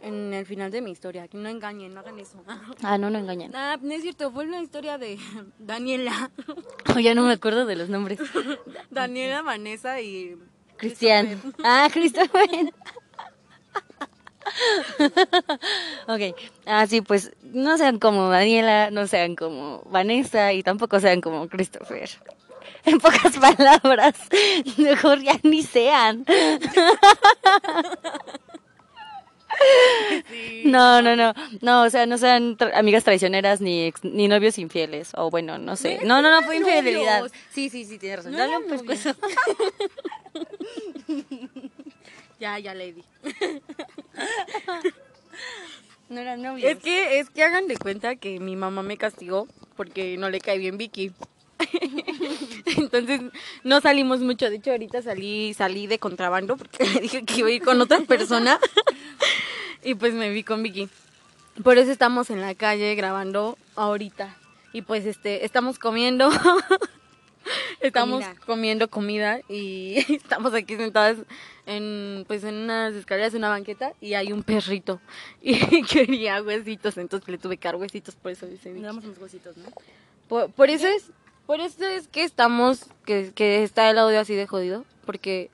En 0.00 0.32
el 0.32 0.46
final 0.46 0.70
de 0.70 0.80
mi 0.80 0.92
historia, 0.92 1.26
que 1.26 1.36
no 1.36 1.48
engañen, 1.48 1.92
no 1.92 2.00
hagan 2.00 2.20
eso. 2.20 2.40
Ah, 2.82 2.96
no, 2.96 3.10
no 3.10 3.18
engañan. 3.18 3.50
Ah, 3.56 3.76
no 3.82 3.92
es 3.92 4.02
cierto, 4.02 4.30
fue 4.30 4.44
una 4.44 4.62
historia 4.62 4.96
de 4.96 5.18
Daniela. 5.58 6.30
Oh, 6.94 7.00
ya 7.00 7.16
no 7.16 7.24
me 7.24 7.32
acuerdo 7.32 7.66
de 7.66 7.74
los 7.74 7.88
nombres. 7.88 8.20
Daniela, 8.90 9.42
Vanessa 9.42 10.00
y 10.00 10.38
Cristian. 10.76 11.40
Ah, 11.64 11.88
Christopher. 11.92 12.72
Ok, 16.08 16.34
ah, 16.66 16.86
sí, 16.86 17.00
pues 17.02 17.30
no 17.52 17.76
sean 17.78 17.98
como 18.00 18.28
Daniela, 18.28 18.90
no 18.90 19.06
sean 19.06 19.36
como 19.36 19.82
Vanessa 19.86 20.52
y 20.52 20.62
tampoco 20.62 20.98
sean 21.00 21.20
como 21.20 21.48
Christopher. 21.48 22.08
En 22.84 22.98
pocas 23.00 23.36
palabras, 23.38 24.14
mejor 24.78 25.20
ya 25.20 25.38
ni 25.42 25.62
sean. 25.62 26.24
No, 30.64 31.02
no, 31.02 31.16
no, 31.16 31.34
no, 31.62 31.82
o 31.82 31.90
sea, 31.90 32.06
no 32.06 32.16
sean 32.18 32.56
tra- 32.56 32.72
amigas 32.76 33.02
traicioneras 33.02 33.60
ni 33.60 33.86
ex- 33.86 34.04
ni 34.04 34.28
novios 34.28 34.56
infieles, 34.58 35.10
o 35.16 35.30
bueno, 35.30 35.58
no 35.58 35.74
sé. 35.74 35.98
No, 36.04 36.22
no, 36.22 36.30
no, 36.30 36.46
fue 36.46 36.60
novios. 36.60 36.76
infidelidad. 36.78 37.30
Sí, 37.52 37.68
sí, 37.68 37.84
sí, 37.84 37.98
tienes 37.98 38.18
razón. 38.18 38.32
No 38.32 38.38
Dale 38.38 38.56
un 38.58 38.64
pescuezo. 38.68 39.14
Ya, 42.38 42.58
ya, 42.60 42.72
lady. 42.74 43.02
No 46.08 46.20
eran 46.20 46.42
novios. 46.42 46.70
Es 46.70 46.78
que, 46.78 47.18
es 47.18 47.30
que 47.30 47.42
hagan 47.42 47.68
de 47.68 47.76
cuenta 47.76 48.16
que 48.16 48.40
mi 48.40 48.56
mamá 48.56 48.82
me 48.82 48.96
castigó 48.96 49.46
porque 49.76 50.16
no 50.16 50.30
le 50.30 50.40
cae 50.40 50.58
bien 50.58 50.78
Vicky. 50.78 51.12
Entonces 52.76 53.20
no 53.64 53.80
salimos 53.80 54.20
mucho. 54.20 54.48
De 54.48 54.56
hecho, 54.56 54.70
ahorita 54.70 55.02
salí, 55.02 55.54
salí 55.54 55.86
de 55.86 55.98
contrabando 55.98 56.56
porque 56.56 56.84
dije 57.00 57.24
que 57.24 57.36
iba 57.36 57.48
a 57.48 57.52
ir 57.52 57.62
con 57.62 57.80
otra 57.80 58.00
persona. 58.00 58.58
y 59.84 59.94
pues 59.94 60.14
me 60.14 60.30
vi 60.30 60.42
con 60.42 60.62
Vicky. 60.62 60.88
Por 61.62 61.76
eso 61.78 61.90
estamos 61.90 62.30
en 62.30 62.40
la 62.40 62.54
calle 62.54 62.94
grabando 62.94 63.58
ahorita. 63.76 64.36
Y 64.72 64.82
pues 64.82 65.06
este, 65.06 65.44
estamos 65.44 65.78
comiendo. 65.78 66.30
estamos 67.80 68.24
Comida. 68.24 68.40
comiendo 68.46 68.88
comida 68.88 69.40
y 69.48 69.96
estamos 70.14 70.54
aquí 70.54 70.76
sentadas 70.76 71.18
en 71.66 72.24
pues 72.26 72.44
en 72.44 72.54
unas 72.54 72.94
escaleras 72.94 73.32
de 73.32 73.38
una 73.38 73.48
banqueta 73.50 73.92
y 74.00 74.14
hay 74.14 74.32
un 74.32 74.42
perrito 74.42 75.00
y 75.42 75.82
quería 75.84 76.42
huesitos, 76.42 76.96
entonces 76.96 77.28
le 77.28 77.38
tuve 77.38 77.56
que 77.56 77.68
dar 77.68 77.76
huesitos, 77.76 78.16
por 78.16 78.32
eso 78.32 78.46
dice 78.46 78.72
Vicky. 78.72 78.84
Damos 78.84 79.04
unos 79.04 79.18
huesitos, 79.18 79.56
¿no? 79.56 79.68
Por, 80.28 80.50
por 80.52 80.70
eso 80.70 80.86
es, 80.86 81.10
por 81.46 81.60
eso 81.60 81.86
es 81.86 82.08
que 82.08 82.24
estamos, 82.24 82.86
que, 83.06 83.32
que 83.34 83.62
está 83.62 83.88
el 83.90 83.98
audio 83.98 84.20
así 84.20 84.34
de 84.34 84.46
jodido, 84.46 84.84
porque 85.06 85.50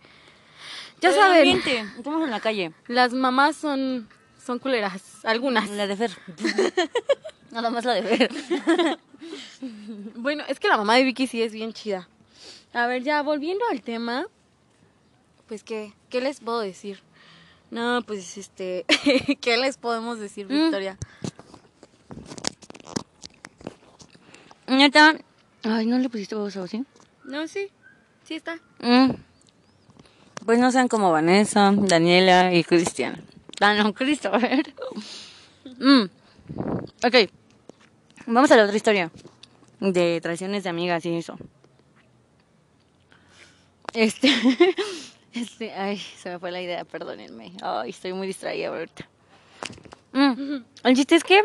ya 1.01 1.11
El 1.11 1.15
saben, 1.15 1.39
ambiente. 1.39 1.85
Estamos 1.99 2.25
en 2.25 2.31
la 2.31 2.41
calle. 2.41 2.73
las 2.89 3.13
mamás 3.13 3.57
son, 3.57 4.09
son 4.45 4.59
culeras, 4.59 5.25
algunas. 5.25 5.69
La 5.71 5.87
de 5.87 5.97
Fer. 5.97 6.11
Nada 7.51 7.71
más 7.71 7.85
la 7.85 7.95
de 7.95 8.03
Fer. 8.03 8.99
Bueno, 10.17 10.45
es 10.49 10.59
que 10.61 10.69
la 10.69 10.77
mamá 10.77 10.97
de 10.97 11.05
Vicky 11.05 11.27
sí 11.27 11.43
es 11.43 11.53
bien 11.53 11.73
chida. 11.73 12.09
A 12.73 12.87
ver, 12.87 13.03
ya 13.03 13.23
volviendo 13.23 13.65
al 13.71 13.83
tema, 13.83 14.27
pues 15.49 15.63
qué, 15.63 15.93
¿qué 16.11 16.21
les 16.21 16.41
puedo 16.41 16.61
decir? 16.61 17.01
No, 17.71 18.03
pues 18.07 18.37
este, 18.37 18.85
¿qué 19.41 19.57
les 19.57 19.77
podemos 19.79 20.19
decir, 20.19 20.47
Mm. 20.47 20.51
Victoria? 20.65 20.99
Neta. 24.67 25.15
Ay, 25.63 25.87
¿no 25.87 25.99
le 25.99 26.09
pusiste 26.09 26.35
voz 26.35 26.57
o 26.57 26.67
sí? 26.67 26.85
No, 27.25 27.47
sí, 27.49 27.69
sí 28.25 28.35
está. 28.35 28.59
Mm. 28.81 29.13
Pues 30.45 30.59
no 30.59 30.71
sean 30.71 30.89
como 30.89 31.11
Vanessa, 31.11 31.73
Daniela 31.75 32.53
y 32.55 32.65
Cristian. 32.65 33.25
Ah, 33.61 33.75
no, 33.75 33.93
Christopher. 33.95 34.75
Mm. 35.79 36.03
Ok. 37.07 37.31
Vamos 38.27 38.51
a 38.51 38.57
la 38.57 38.65
otra 38.65 38.77
historia. 38.77 39.11
De 39.81 40.21
traiciones 40.23 40.65
de 40.65 40.71
amigas 40.71 41.05
y 41.05 41.17
eso. 41.17 41.37
Este. 43.93 44.31
Este. 45.35 45.73
Ay, 45.73 45.99
se 45.99 46.31
me 46.31 46.39
fue 46.39 46.53
la 46.53 46.63
idea, 46.63 46.85
perdónenme. 46.85 47.53
Ay, 47.61 47.91
estoy 47.91 48.13
muy 48.13 48.29
distraída 48.29 48.69
ahorita. 48.69 49.05
Mm. 50.13 50.59
El 50.85 50.95
chiste 50.95 51.17
es 51.17 51.25
que. 51.25 51.43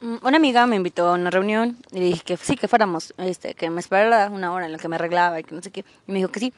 mm, 0.00 0.18
Una 0.22 0.36
amiga 0.36 0.64
me 0.66 0.76
invitó 0.76 1.08
a 1.08 1.14
una 1.14 1.30
reunión 1.30 1.76
y 1.90 1.98
le 1.98 2.04
dije 2.04 2.22
que 2.24 2.36
sí, 2.36 2.54
que 2.54 2.68
fuéramos, 2.68 3.14
este, 3.18 3.54
que 3.54 3.68
me 3.68 3.80
esperara 3.80 4.30
una 4.30 4.52
hora 4.52 4.66
en 4.66 4.72
la 4.72 4.78
que 4.78 4.86
me 4.86 4.94
arreglaba 4.94 5.40
y 5.40 5.42
que 5.42 5.56
no 5.56 5.60
sé 5.60 5.72
qué. 5.72 5.84
Y 6.06 6.12
me 6.12 6.18
dijo 6.18 6.30
que 6.30 6.38
sí. 6.38 6.52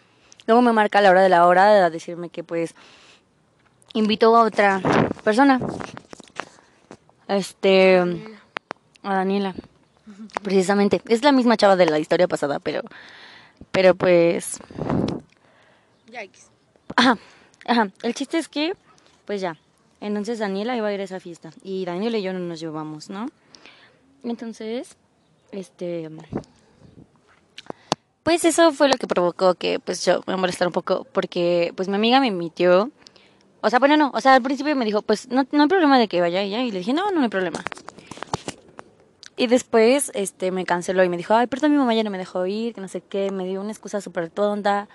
Luego 0.47 0.61
me 0.61 0.73
marca 0.75 0.99
a 0.99 1.03
la 1.03 1.09
hora 1.09 1.23
de 1.23 1.31
la 1.31 1.47
hora 1.47 1.87
a 1.87 1.89
decirme 1.89 2.29
que 2.29 2.45
pues 2.45 2.75
invitó 3.95 4.37
a 4.37 4.43
otra 4.43 4.83
persona. 5.25 5.59
Este, 7.29 8.34
a 9.05 9.15
Daniela. 9.15 9.55
Precisamente. 10.43 11.01
Es 11.09 11.23
la 11.23 11.33
misma 11.33 11.57
chava 11.57 11.77
de 11.77 11.87
la 11.87 11.99
historia 11.99 12.29
pasada, 12.29 12.59
pero, 12.59 12.83
pero 13.71 13.95
pues, 13.95 14.59
Yikes. 16.07 16.51
ajá, 16.97 17.19
ajá. 17.67 17.89
El 18.03 18.15
chiste 18.15 18.39
es 18.39 18.49
que, 18.49 18.75
pues 19.25 19.41
ya. 19.41 19.57
Entonces 20.01 20.39
Daniela 20.39 20.77
iba 20.77 20.89
a 20.89 20.93
ir 20.93 21.01
a 21.01 21.05
esa 21.05 21.21
fiesta 21.21 21.51
y 21.63 21.85
Daniela 21.85 22.19
y 22.19 22.23
yo 22.23 22.33
no 22.33 22.39
nos 22.39 22.61
llevamos, 22.61 23.09
¿no? 23.09 23.29
Entonces, 24.23 24.97
este, 25.51 26.11
pues 28.23 28.45
eso 28.45 28.73
fue 28.73 28.89
lo 28.89 28.97
que 28.97 29.07
provocó 29.07 29.55
que 29.55 29.79
pues 29.79 30.05
yo 30.05 30.23
me 30.27 30.37
molestara 30.37 30.69
un 30.69 30.73
poco 30.73 31.07
porque 31.13 31.73
pues 31.77 31.89
mi 31.89 31.95
amiga 31.95 32.21
me 32.21 32.27
invitó. 32.27 32.91
O 33.61 33.71
sea, 33.71 33.79
bueno, 33.79 33.97
no, 33.97 34.11
o 34.15 34.21
sea, 34.21 34.35
al 34.35 34.43
principio 34.43 34.75
me 34.77 34.85
dijo, 34.85 35.03
pues 35.03 35.29
no, 35.29 35.47
no 35.53 35.63
hay 35.63 35.69
problema 35.69 35.99
de 35.99 36.09
que 36.09 36.21
vaya 36.21 36.43
ella 36.43 36.63
y 36.63 36.71
le 36.71 36.79
dije, 36.79 36.93
no, 36.93 37.11
no 37.11 37.23
hay 37.23 37.29
problema. 37.29 37.63
Y 39.37 39.49
después 39.49 40.13
este 40.15 40.51
me 40.53 40.65
canceló 40.65 41.03
y 41.03 41.09
me 41.09 41.17
dijo, 41.17 41.35
ay, 41.35 41.47
perdón, 41.47 41.73
mi 41.73 41.79
mamá 41.79 41.95
ya 41.95 42.05
no 42.05 42.11
me 42.11 42.19
dejó 42.19 42.47
ir, 42.47 42.75
que 42.75 42.81
no 42.81 42.89
sé 42.89 43.01
qué, 43.01 43.31
me 43.31 43.45
dio 43.45 43.61
una 43.61 43.73
excusa 43.73 44.01
súper 44.01 44.31
tonta. 44.31 44.89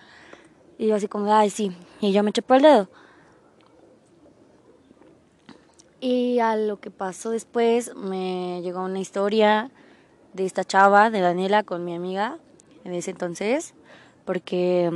Y 0.77 0.87
yo 0.87 0.95
así 0.95 1.07
como, 1.07 1.33
ay, 1.33 1.49
sí. 1.49 1.75
Y 1.99 2.13
yo 2.13 2.23
me 2.23 2.31
chupé 2.31 2.55
el 2.55 2.61
dedo. 2.61 2.89
Y 5.99 6.39
a 6.39 6.55
lo 6.55 6.79
que 6.79 6.91
pasó 6.91 7.31
después 7.31 7.93
me 7.95 8.61
llegó 8.61 8.81
una 8.81 8.99
historia 8.99 9.71
de 10.33 10.45
esta 10.45 10.63
chava, 10.63 11.09
de 11.09 11.19
Daniela, 11.19 11.63
con 11.63 11.83
mi 11.83 11.93
amiga 11.93 12.37
en 12.85 12.93
ese 12.93 13.11
entonces, 13.11 13.73
porque 14.23 14.89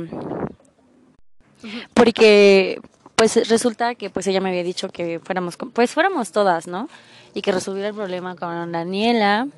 porque 1.92 2.80
pues 3.16 3.48
resulta 3.48 3.94
que 3.94 4.10
pues 4.10 4.26
ella 4.26 4.40
me 4.40 4.50
había 4.50 4.62
dicho 4.62 4.88
que 4.88 5.20
fuéramos, 5.20 5.56
pues 5.56 5.92
fuéramos 5.92 6.32
todas, 6.32 6.66
¿no? 6.66 6.88
Y 7.34 7.42
que 7.42 7.52
resolviera 7.52 7.88
el 7.88 7.94
problema 7.94 8.36
con 8.36 8.72
Daniela. 8.72 9.48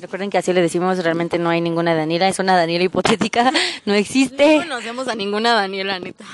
Recuerden 0.00 0.30
que 0.30 0.38
así 0.38 0.52
le 0.52 0.62
decimos, 0.62 1.02
realmente 1.04 1.38
no 1.38 1.50
hay 1.50 1.60
ninguna 1.60 1.94
Daniela, 1.94 2.28
es 2.28 2.38
una 2.38 2.56
Daniela 2.56 2.84
hipotética, 2.84 3.52
no 3.84 3.94
existe. 3.94 4.56
No 4.56 4.62
conocemos 4.62 5.08
a 5.08 5.14
ninguna 5.14 5.52
Daniela, 5.52 5.98
neta. 5.98 6.24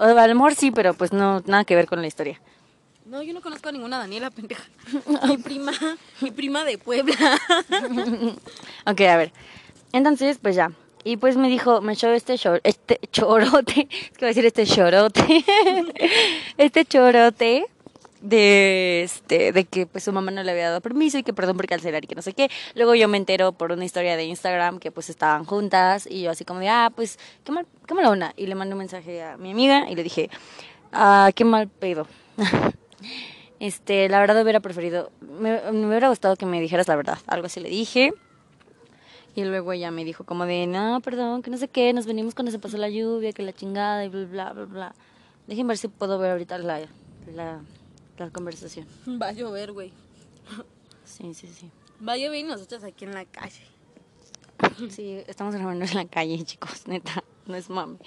A 0.00 0.26
lo 0.26 0.34
mejor 0.34 0.54
sí, 0.54 0.70
pero 0.72 0.94
pues 0.94 1.12
no, 1.12 1.40
nada 1.46 1.64
que 1.64 1.76
ver 1.76 1.86
con 1.86 2.00
la 2.00 2.08
historia. 2.08 2.40
No, 3.06 3.22
yo 3.22 3.32
no 3.32 3.40
conozco 3.40 3.68
a 3.68 3.72
ninguna 3.72 3.98
Daniela, 3.98 4.30
pendeja. 4.30 4.64
Mi 5.28 5.38
prima, 5.38 5.72
mi 6.20 6.30
prima 6.30 6.64
de 6.64 6.78
Puebla. 6.78 7.14
Ok, 8.86 9.00
a 9.02 9.16
ver. 9.16 9.32
Entonces, 9.92 10.38
pues 10.40 10.56
ya. 10.56 10.72
Y 11.04 11.16
pues 11.16 11.36
me 11.36 11.48
dijo, 11.48 11.80
me 11.80 11.92
echó 11.94 12.10
este, 12.10 12.36
este 12.64 13.00
chorote, 13.12 13.88
es 13.90 14.10
que 14.10 14.18
voy 14.20 14.26
a 14.26 14.28
decir 14.28 14.44
este 14.44 14.66
chorote, 14.66 15.44
este 16.58 16.84
chorote 16.84 17.66
de 18.20 19.02
este 19.02 19.52
de 19.52 19.64
que 19.64 19.86
pues 19.86 20.04
su 20.04 20.12
mamá 20.12 20.30
no 20.30 20.42
le 20.42 20.50
había 20.50 20.68
dado 20.68 20.80
permiso 20.80 21.18
y 21.18 21.22
que 21.22 21.32
perdón 21.32 21.56
por 21.56 21.66
cancelar 21.66 22.04
y 22.04 22.06
que 22.06 22.14
no 22.14 22.22
sé 22.22 22.32
qué. 22.32 22.50
Luego 22.74 22.94
yo 22.94 23.08
me 23.08 23.16
entero 23.16 23.52
por 23.52 23.72
una 23.72 23.84
historia 23.84 24.16
de 24.16 24.24
Instagram 24.24 24.78
que 24.78 24.90
pues 24.90 25.10
estaban 25.10 25.44
juntas 25.44 26.06
y 26.10 26.22
yo 26.22 26.30
así 26.30 26.44
como 26.44 26.60
de, 26.60 26.68
ah, 26.68 26.90
pues 26.94 27.18
qué 27.44 27.52
mal, 27.52 27.66
qué 27.86 27.94
mala. 27.94 28.32
Y 28.36 28.46
le 28.46 28.54
mandé 28.54 28.74
un 28.74 28.78
mensaje 28.78 29.22
a 29.22 29.36
mi 29.36 29.50
amiga 29.50 29.90
y 29.90 29.94
le 29.94 30.02
dije, 30.02 30.30
ah, 30.92 31.30
qué 31.34 31.44
mal 31.44 31.68
pedo. 31.68 32.06
Este, 33.60 34.08
la 34.08 34.20
verdad 34.20 34.40
hubiera 34.40 34.60
preferido, 34.60 35.10
me, 35.20 35.60
hubiera 35.72 36.08
gustado 36.08 36.36
que 36.36 36.46
me 36.46 36.60
dijeras 36.60 36.86
la 36.86 36.94
verdad. 36.94 37.18
Algo 37.26 37.46
así 37.46 37.58
le 37.58 37.68
dije. 37.68 38.12
Y 39.34 39.44
luego 39.44 39.72
ella 39.72 39.90
me 39.90 40.04
dijo 40.04 40.24
como 40.24 40.46
de, 40.46 40.66
no, 40.66 41.00
perdón, 41.00 41.42
que 41.42 41.50
no 41.50 41.56
sé 41.56 41.66
qué, 41.66 41.92
nos 41.92 42.06
venimos 42.06 42.34
cuando 42.34 42.52
se 42.52 42.58
pasó 42.58 42.76
la 42.76 42.88
lluvia, 42.88 43.32
que 43.32 43.42
la 43.42 43.52
chingada 43.52 44.04
y 44.04 44.08
bla, 44.08 44.24
bla, 44.26 44.52
bla, 44.52 44.64
bla. 44.64 44.94
Déjenme 45.46 45.68
ver 45.68 45.78
si 45.78 45.88
puedo 45.88 46.18
ver 46.18 46.32
ahorita 46.32 46.58
la, 46.58 46.80
la 48.26 48.30
conversación. 48.30 48.86
Va 49.20 49.28
a 49.28 49.32
llover, 49.32 49.72
güey. 49.72 49.92
Sí, 51.04 51.34
sí, 51.34 51.48
sí. 51.48 51.70
Va 52.06 52.12
a 52.12 52.16
llover 52.16 52.40
y 52.40 52.42
nosotros 52.42 52.84
aquí 52.84 53.04
en 53.04 53.14
la 53.14 53.24
calle. 53.24 53.62
Sí, 54.90 55.22
estamos 55.26 55.54
grabando 55.54 55.84
en 55.84 55.94
la 55.94 56.04
calle, 56.04 56.42
chicos, 56.44 56.86
neta, 56.86 57.22
no 57.46 57.54
es 57.54 57.70
mami. 57.70 57.98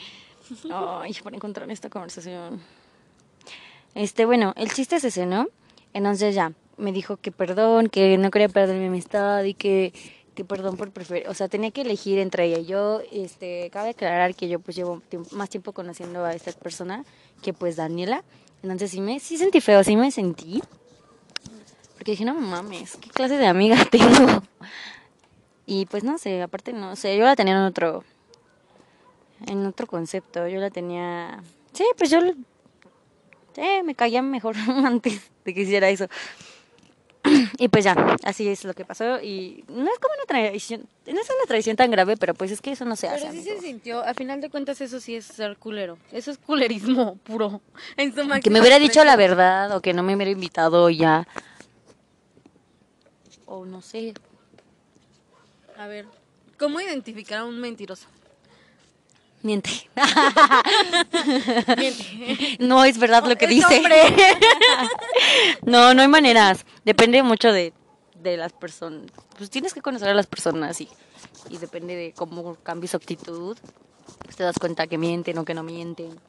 Ay, 0.72 1.16
para 1.24 1.36
encontrar 1.36 1.70
esta 1.72 1.90
conversación. 1.90 2.62
Este, 3.96 4.26
bueno, 4.26 4.54
el 4.58 4.72
chiste 4.72 4.98
es 4.98 5.04
ese, 5.04 5.26
¿no? 5.26 5.48
Entonces 5.94 6.36
ya, 6.36 6.54
me 6.78 6.92
dijo 6.92 7.18
que 7.18 7.32
perdón, 7.32 7.88
que 7.88 8.18
no 8.18 8.32
quería 8.32 8.50
perder 8.50 8.80
mi 8.80 8.88
amistad 8.88 9.44
y 9.44 9.54
que, 9.54 9.94
que 10.36 10.46
perdón 10.46 10.78
por 10.78 10.92
preferir, 10.92 11.28
o 11.28 11.34
sea, 11.34 11.48
tenía 11.48 11.72
que 11.72 11.82
elegir 11.82 12.20
entre 12.20 12.46
ella 12.46 12.60
yo. 12.60 13.02
Este, 13.12 13.70
cabe 13.72 13.90
aclarar 13.90 14.36
que 14.36 14.48
yo 14.48 14.60
pues 14.60 14.76
llevo 14.76 15.02
más 15.32 15.50
tiempo 15.50 15.74
conociendo 15.74 16.24
a 16.24 16.34
esta 16.34 16.52
persona 16.54 17.04
que 17.42 17.54
pues 17.54 17.76
Daniela. 17.76 18.24
Entonces 18.64 18.92
sí 18.92 19.02
me, 19.02 19.20
sí 19.20 19.38
sentí 19.38 19.60
feo, 19.62 19.84
sí 19.84 19.96
me 19.96 20.12
sentí. 20.12 20.62
Porque 21.94 22.12
dije, 22.12 22.26
no 22.26 22.34
mames, 22.34 22.98
¿qué 22.98 23.10
clase 23.10 23.38
de 23.38 23.48
amiga 23.48 23.78
tengo? 23.92 24.44
Y 25.66 25.86
pues 25.86 26.04
no 26.04 26.18
sé, 26.18 26.42
aparte 26.42 26.74
no 26.74 26.96
sé, 26.96 27.18
yo 27.18 27.26
la 27.26 27.36
tenía 27.36 27.54
en 27.54 27.64
otro 27.64 28.04
en 29.48 29.66
otro 29.66 29.88
concepto, 29.88 30.48
yo 30.48 30.60
la 30.60 30.70
tenía 30.70 31.42
Sí, 31.74 31.86
pues 31.98 32.10
yo 32.10 32.20
sí, 33.54 33.62
me 33.84 33.96
caía 33.96 34.22
mejor 34.22 34.56
antes 34.86 35.32
de 35.46 35.54
que 35.54 35.62
hiciera 35.62 35.90
eso. 35.90 36.08
Y 37.58 37.68
pues 37.68 37.84
ya, 37.86 38.16
así 38.24 38.48
es 38.48 38.64
lo 38.64 38.74
que 38.74 38.86
pasó 38.86 39.22
y 39.22 39.64
no 39.68 39.92
es 39.92 40.00
como 40.00 40.14
una 40.16 40.26
traición, 40.28 40.88
no 41.06 41.20
es 41.20 41.30
una 41.30 41.48
traición 41.48 41.76
tan 41.76 41.92
grave, 41.92 42.18
pero 42.18 42.34
pues 42.34 42.52
es 42.52 42.62
que 42.62 42.72
eso 42.72 42.86
no 42.86 42.96
se 42.96 43.08
hace. 43.08 43.22
Pero 43.22 43.34
sí 43.34 43.40
amigo. 43.40 43.56
se 43.62 43.68
sintió, 43.68 44.04
a 44.04 44.14
final 44.14 44.42
de 44.42 44.50
cuentas 44.50 44.82
eso 44.82 45.00
sí 45.00 45.16
es 45.16 45.26
ser 45.26 45.58
culero. 45.58 45.98
Eso 46.12 46.32
es 46.32 46.38
culerismo 46.38 47.16
puro. 47.24 47.62
En 47.98 48.14
su 48.14 48.28
Que 48.42 48.50
me 48.50 48.60
hubiera 48.60 48.80
dicho 48.80 49.04
la 49.04 49.16
verdad 49.16 49.76
o 49.76 49.82
que 49.82 49.94
no 49.94 50.04
me 50.04 50.16
hubiera 50.16 50.32
invitado 50.32 50.90
ya. 50.90 51.28
O 53.46 53.66
no 53.66 53.82
sé. 53.82 54.14
A 55.78 55.88
ver, 55.88 56.06
¿cómo 56.58 56.80
identificar 56.80 57.40
a 57.40 57.46
un 57.46 57.60
mentiroso? 57.60 58.08
Miente. 59.44 59.90
Miente. 61.78 62.58
No 62.60 62.86
es 62.86 62.98
verdad 62.98 63.26
lo 63.26 63.36
que 63.38 63.48
dice. 63.48 63.82
no, 65.66 65.94
no 65.94 66.02
hay 66.02 66.08
maneras. 66.08 66.66
Depende 66.86 67.24
mucho 67.24 67.52
de, 67.52 67.74
de 68.22 68.38
las 68.38 68.54
personas. 68.54 69.08
Pues 69.38 69.50
tienes 69.50 69.74
que 69.74 69.82
conocer 69.82 70.10
a 70.10 70.14
las 70.14 70.28
personas 70.28 70.80
y, 70.82 70.90
y 71.50 71.58
depende 71.58 71.96
de 71.96 72.14
cómo 72.14 72.56
cambie 72.64 72.88
su 72.88 72.98
actitud. 72.98 73.58
Pues 74.24 74.36
te 74.36 74.44
das 74.44 74.60
cuenta 74.60 74.88
que 74.88 74.98
mienten 74.98 75.38
o 75.38 75.46
que 75.46 75.54
no 75.54 75.64
mienten. 75.64 76.20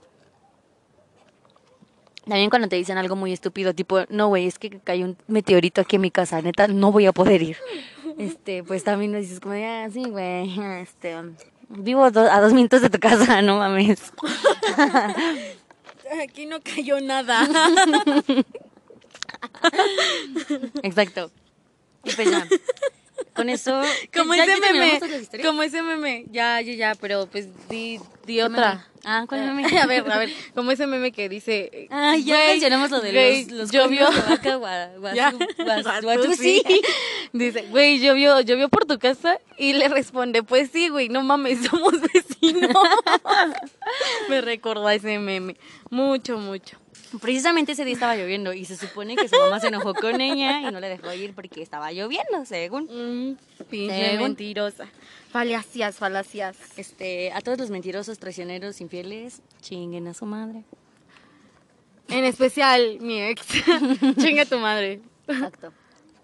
También 2.26 2.50
cuando 2.50 2.68
te 2.68 2.76
dicen 2.76 2.98
algo 2.98 3.16
muy 3.16 3.32
estúpido, 3.32 3.74
tipo, 3.74 4.04
no, 4.08 4.28
güey, 4.28 4.46
es 4.46 4.58
que 4.58 4.70
cayó 4.78 5.06
un 5.06 5.16
meteorito 5.26 5.80
aquí 5.80 5.96
en 5.96 6.02
mi 6.02 6.10
casa, 6.10 6.40
neta, 6.40 6.68
no 6.68 6.92
voy 6.92 7.06
a 7.06 7.12
poder 7.12 7.42
ir. 7.42 7.56
Este, 8.16 8.62
pues 8.62 8.84
también 8.84 9.10
me 9.10 9.20
dices 9.20 9.40
como, 9.40 9.54
ah, 9.54 9.88
sí, 9.92 10.04
güey, 10.04 10.56
este, 10.80 11.16
vivo 11.72 12.10
do- 12.10 12.30
a 12.30 12.40
dos 12.40 12.52
minutos 12.52 12.82
de 12.82 12.90
tu 12.90 12.98
casa, 13.00 13.42
no 13.46 13.58
mames. 13.58 14.12
Aquí 16.22 16.46
no 16.46 16.60
cayó 16.62 17.00
nada. 17.00 17.48
Exacto. 20.82 21.30
Y 22.04 22.12
pues 22.12 22.30
ya. 22.30 22.46
Con 23.34 23.48
eso. 23.48 23.80
Como 24.14 24.34
¿ya- 24.34 24.44
ese 24.44 24.60
meme. 24.60 25.00
Como 25.42 25.62
ese 25.62 25.82
meme. 25.82 26.24
Ya, 26.30 26.60
ya, 26.60 26.72
ya, 26.74 26.94
pero 26.94 27.26
pues 27.26 27.48
di, 27.68 27.98
di 28.26 28.36
¿Qué 28.36 28.44
otra. 28.44 28.68
meme? 28.74 28.82
Ah, 29.04 29.24
¿cuál 29.28 29.40
meme? 29.52 29.66
A 29.80 29.86
ver, 29.86 30.08
a 30.08 30.16
ver, 30.18 30.30
como 30.54 30.70
ese 30.70 30.86
meme 30.86 31.10
que 31.10 31.28
dice. 31.28 31.88
Ah, 31.90 32.14
ya 32.16 32.36
mencionamos 32.48 32.90
lo 32.90 33.00
de 33.00 33.12
los, 33.48 33.50
los 33.52 33.70
llovió. 33.72 34.08
sí. 36.36 36.62
Dice, 37.32 37.62
güey, 37.70 37.98
llovió, 37.98 38.40
llovió 38.42 38.68
por 38.68 38.84
tu 38.84 38.98
casa 39.00 39.40
y 39.58 39.72
le 39.72 39.88
responde, 39.88 40.42
pues 40.44 40.70
sí, 40.70 40.88
güey, 40.88 41.08
no 41.08 41.22
mames, 41.22 41.66
somos 41.70 41.94
vecinos. 42.00 42.70
Me 44.28 44.40
recordó 44.40 44.86
a 44.86 44.94
ese 44.94 45.18
meme. 45.18 45.56
Mucho, 45.90 46.38
mucho. 46.38 46.78
Precisamente 47.20 47.72
ese 47.72 47.84
día 47.84 47.94
estaba 47.94 48.16
lloviendo 48.16 48.52
y 48.52 48.64
se 48.64 48.76
supone 48.76 49.16
que 49.16 49.28
su 49.28 49.36
mamá 49.36 49.60
se 49.60 49.68
enojó 49.68 49.94
con 49.94 50.20
ella 50.20 50.60
y 50.60 50.72
no 50.72 50.80
le 50.80 50.88
dejó 50.88 51.12
ir 51.12 51.34
porque 51.34 51.62
estaba 51.62 51.92
lloviendo, 51.92 52.44
según. 52.46 52.84
Mm, 52.84 53.36
pinche 53.70 54.10
Según. 54.10 54.22
mentirosa. 54.28 54.86
Falacias, 55.30 55.96
falacias. 55.96 56.56
Este, 56.76 57.32
a 57.32 57.40
todos 57.40 57.58
los 57.58 57.70
mentirosos, 57.70 58.18
traicioneros, 58.18 58.80
infieles, 58.80 59.42
chinguen 59.60 60.06
a 60.08 60.14
su 60.14 60.26
madre. 60.26 60.64
En 62.08 62.24
especial 62.24 62.98
mi 63.00 63.20
ex. 63.22 63.46
Chinga 64.18 64.44
tu 64.44 64.58
madre. 64.58 65.00
Exacto. 65.28 65.72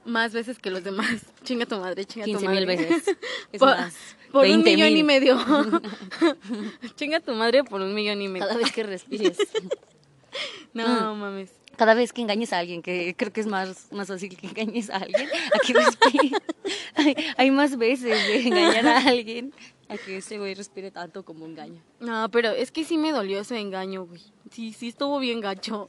Más 0.04 0.32
veces 0.32 0.58
que 0.58 0.70
los 0.70 0.84
demás. 0.84 1.26
Chinga 1.44 1.66
tu 1.66 1.76
madre, 1.78 2.04
chinga 2.04 2.24
tu 2.24 2.32
15 2.32 2.44
madre. 2.46 2.58
mil 2.60 2.66
veces. 2.66 3.16
Es 3.52 3.58
por 3.60 3.68
más, 3.68 3.94
por 4.32 4.44
un 4.44 4.62
20 4.62 4.70
millón 4.70 4.88
mil. 4.88 4.98
y 4.98 5.02
medio. 5.04 5.38
Chinga 6.96 7.20
tu 7.20 7.32
madre 7.32 7.64
por 7.64 7.80
un 7.80 7.94
millón 7.94 8.20
y 8.20 8.28
medio. 8.28 8.46
Cada 8.46 8.58
vez 8.58 8.72
que 8.72 8.82
respires. 8.82 9.38
No 10.74 11.14
mames. 11.14 11.50
Cada 11.76 11.94
vez 11.94 12.12
que 12.12 12.20
engañes 12.20 12.52
a 12.52 12.58
alguien, 12.58 12.82
que 12.82 13.14
creo 13.16 13.32
que 13.32 13.40
es 13.40 13.46
más, 13.46 13.92
más 13.92 14.08
fácil 14.08 14.36
que 14.36 14.46
engañes 14.48 14.90
a 14.90 14.96
alguien, 14.96 15.28
a 15.54 15.58
que 15.64 15.72
respire. 15.72 16.30
hay, 16.96 17.14
hay 17.36 17.50
más 17.50 17.76
veces 17.76 18.26
de 18.26 18.48
engañar 18.48 18.86
a 18.86 18.98
alguien 18.98 19.52
a 19.88 19.96
que 19.96 20.18
ese 20.18 20.38
güey 20.38 20.54
respire 20.54 20.90
tanto 20.90 21.24
como 21.24 21.46
engaña. 21.46 21.80
No, 22.00 22.28
pero 22.30 22.50
es 22.50 22.70
que 22.70 22.84
sí 22.84 22.98
me 22.98 23.12
dolió 23.12 23.40
ese 23.40 23.58
engaño, 23.58 24.06
güey. 24.06 24.20
Sí, 24.50 24.72
sí 24.72 24.88
estuvo 24.88 25.18
bien 25.18 25.40
gacho. 25.40 25.88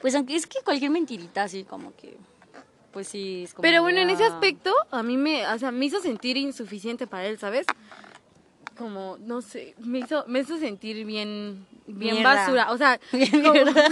Pues 0.00 0.14
aunque 0.14 0.36
es 0.36 0.46
que 0.46 0.60
cualquier 0.64 0.90
mentirita 0.90 1.44
así 1.44 1.64
como 1.64 1.94
que, 1.96 2.16
pues 2.92 3.08
sí, 3.08 3.44
es 3.44 3.54
como 3.54 3.62
Pero 3.62 3.82
bueno, 3.82 4.00
en 4.00 4.10
ese 4.10 4.24
ah, 4.24 4.28
aspecto, 4.28 4.72
a 4.90 5.02
mí 5.02 5.16
me, 5.16 5.46
o 5.46 5.58
sea, 5.58 5.70
me 5.70 5.86
hizo 5.86 6.00
sentir 6.00 6.36
insuficiente 6.36 7.06
para 7.06 7.26
él, 7.26 7.38
¿sabes? 7.38 7.66
Como, 8.76 9.18
no 9.18 9.42
sé, 9.42 9.74
me 9.78 9.98
hizo, 9.98 10.24
me 10.28 10.40
hizo 10.40 10.58
sentir 10.58 11.04
bien, 11.04 11.66
bien 11.88 12.14
Mierda. 12.16 12.34
basura. 12.34 12.72
O 12.72 12.78
sea, 12.78 12.98
Bien 13.12 13.30
como- 13.42 13.52
mierda. 13.52 13.84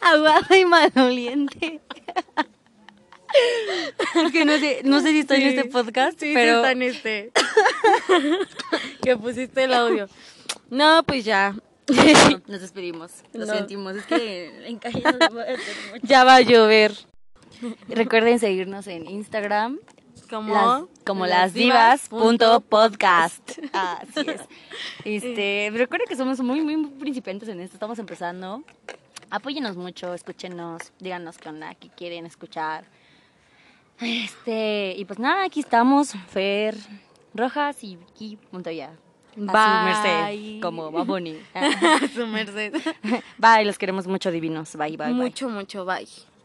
Aguada 0.00 0.56
y 0.56 0.64
maloliente. 0.64 1.80
Porque 4.14 4.44
no 4.44 4.58
sé, 4.58 4.80
no 4.84 5.00
sé 5.00 5.10
si 5.10 5.20
estoy 5.20 5.42
en 5.42 5.50
Sí. 5.52 5.56
este 5.58 5.68
podcast, 5.70 6.18
Sí, 6.18 6.28
sí 6.28 6.34
pero 6.34 6.56
está 6.56 6.72
en 6.72 6.82
este. 6.82 7.32
que 9.02 9.16
pusiste 9.16 9.64
el 9.64 9.74
audio. 9.74 10.08
No, 10.68 11.02
pues 11.04 11.24
ya. 11.24 11.54
nos 12.46 12.60
despedimos. 12.60 13.10
Lo 13.32 13.46
No. 13.46 13.54
sentimos, 13.54 13.96
es 13.96 14.04
que 14.06 14.66
en 14.66 14.78
calle 14.78 15.02
hacer 15.06 15.30
mucho. 15.32 15.46
Ya 16.02 16.24
va 16.24 16.36
a 16.36 16.40
llover. 16.40 16.92
Recuerden 17.88 18.38
seguirnos 18.38 18.86
en 18.86 19.08
Instagram 19.08 19.78
Como, 20.30 20.54
las, 20.54 20.84
como 21.04 21.26
las 21.26 21.52
divas 21.52 22.08
punto 22.08 22.60
podcast. 22.60 23.58
Así 23.72 24.20
es. 24.30 24.40
Este, 25.04 25.70
recuerden 25.74 26.06
que 26.08 26.14
somos 26.14 26.38
muy, 26.40 26.60
muy 26.60 26.86
principiantes 26.86 27.48
en 27.48 27.60
esto. 27.60 27.74
Estamos 27.74 27.98
empezando. 27.98 28.62
Apóyenos 29.28 29.76
mucho, 29.76 30.14
escúchenos, 30.14 30.92
díganos 31.00 31.36
qué 31.36 31.48
onda, 31.48 31.74
qué 31.74 31.88
quieren 31.88 32.26
escuchar. 32.26 32.84
Este, 34.00 34.94
y 34.96 35.04
pues 35.04 35.18
nada, 35.18 35.44
aquí 35.44 35.60
estamos, 35.60 36.12
Fer 36.28 36.76
Rojas 37.34 37.82
y 37.82 37.96
Vicky 37.96 38.38
Montoya. 38.52 38.92
A 39.32 39.34
su 39.34 39.40
Bye. 39.46 39.84
merced, 39.84 40.60
como 40.62 40.92
va 40.92 41.04
Bonnie. 41.04 41.40
A 41.54 42.08
su 42.08 42.26
merced. 42.26 42.72
Bye, 43.38 43.64
los 43.64 43.78
queremos 43.78 44.06
mucho 44.06 44.30
divinos. 44.30 44.76
Bye, 44.76 44.96
bye, 44.96 45.08
bye. 45.08 45.12
mucho, 45.12 45.48
mucho, 45.48 45.84
bye. 45.84 46.06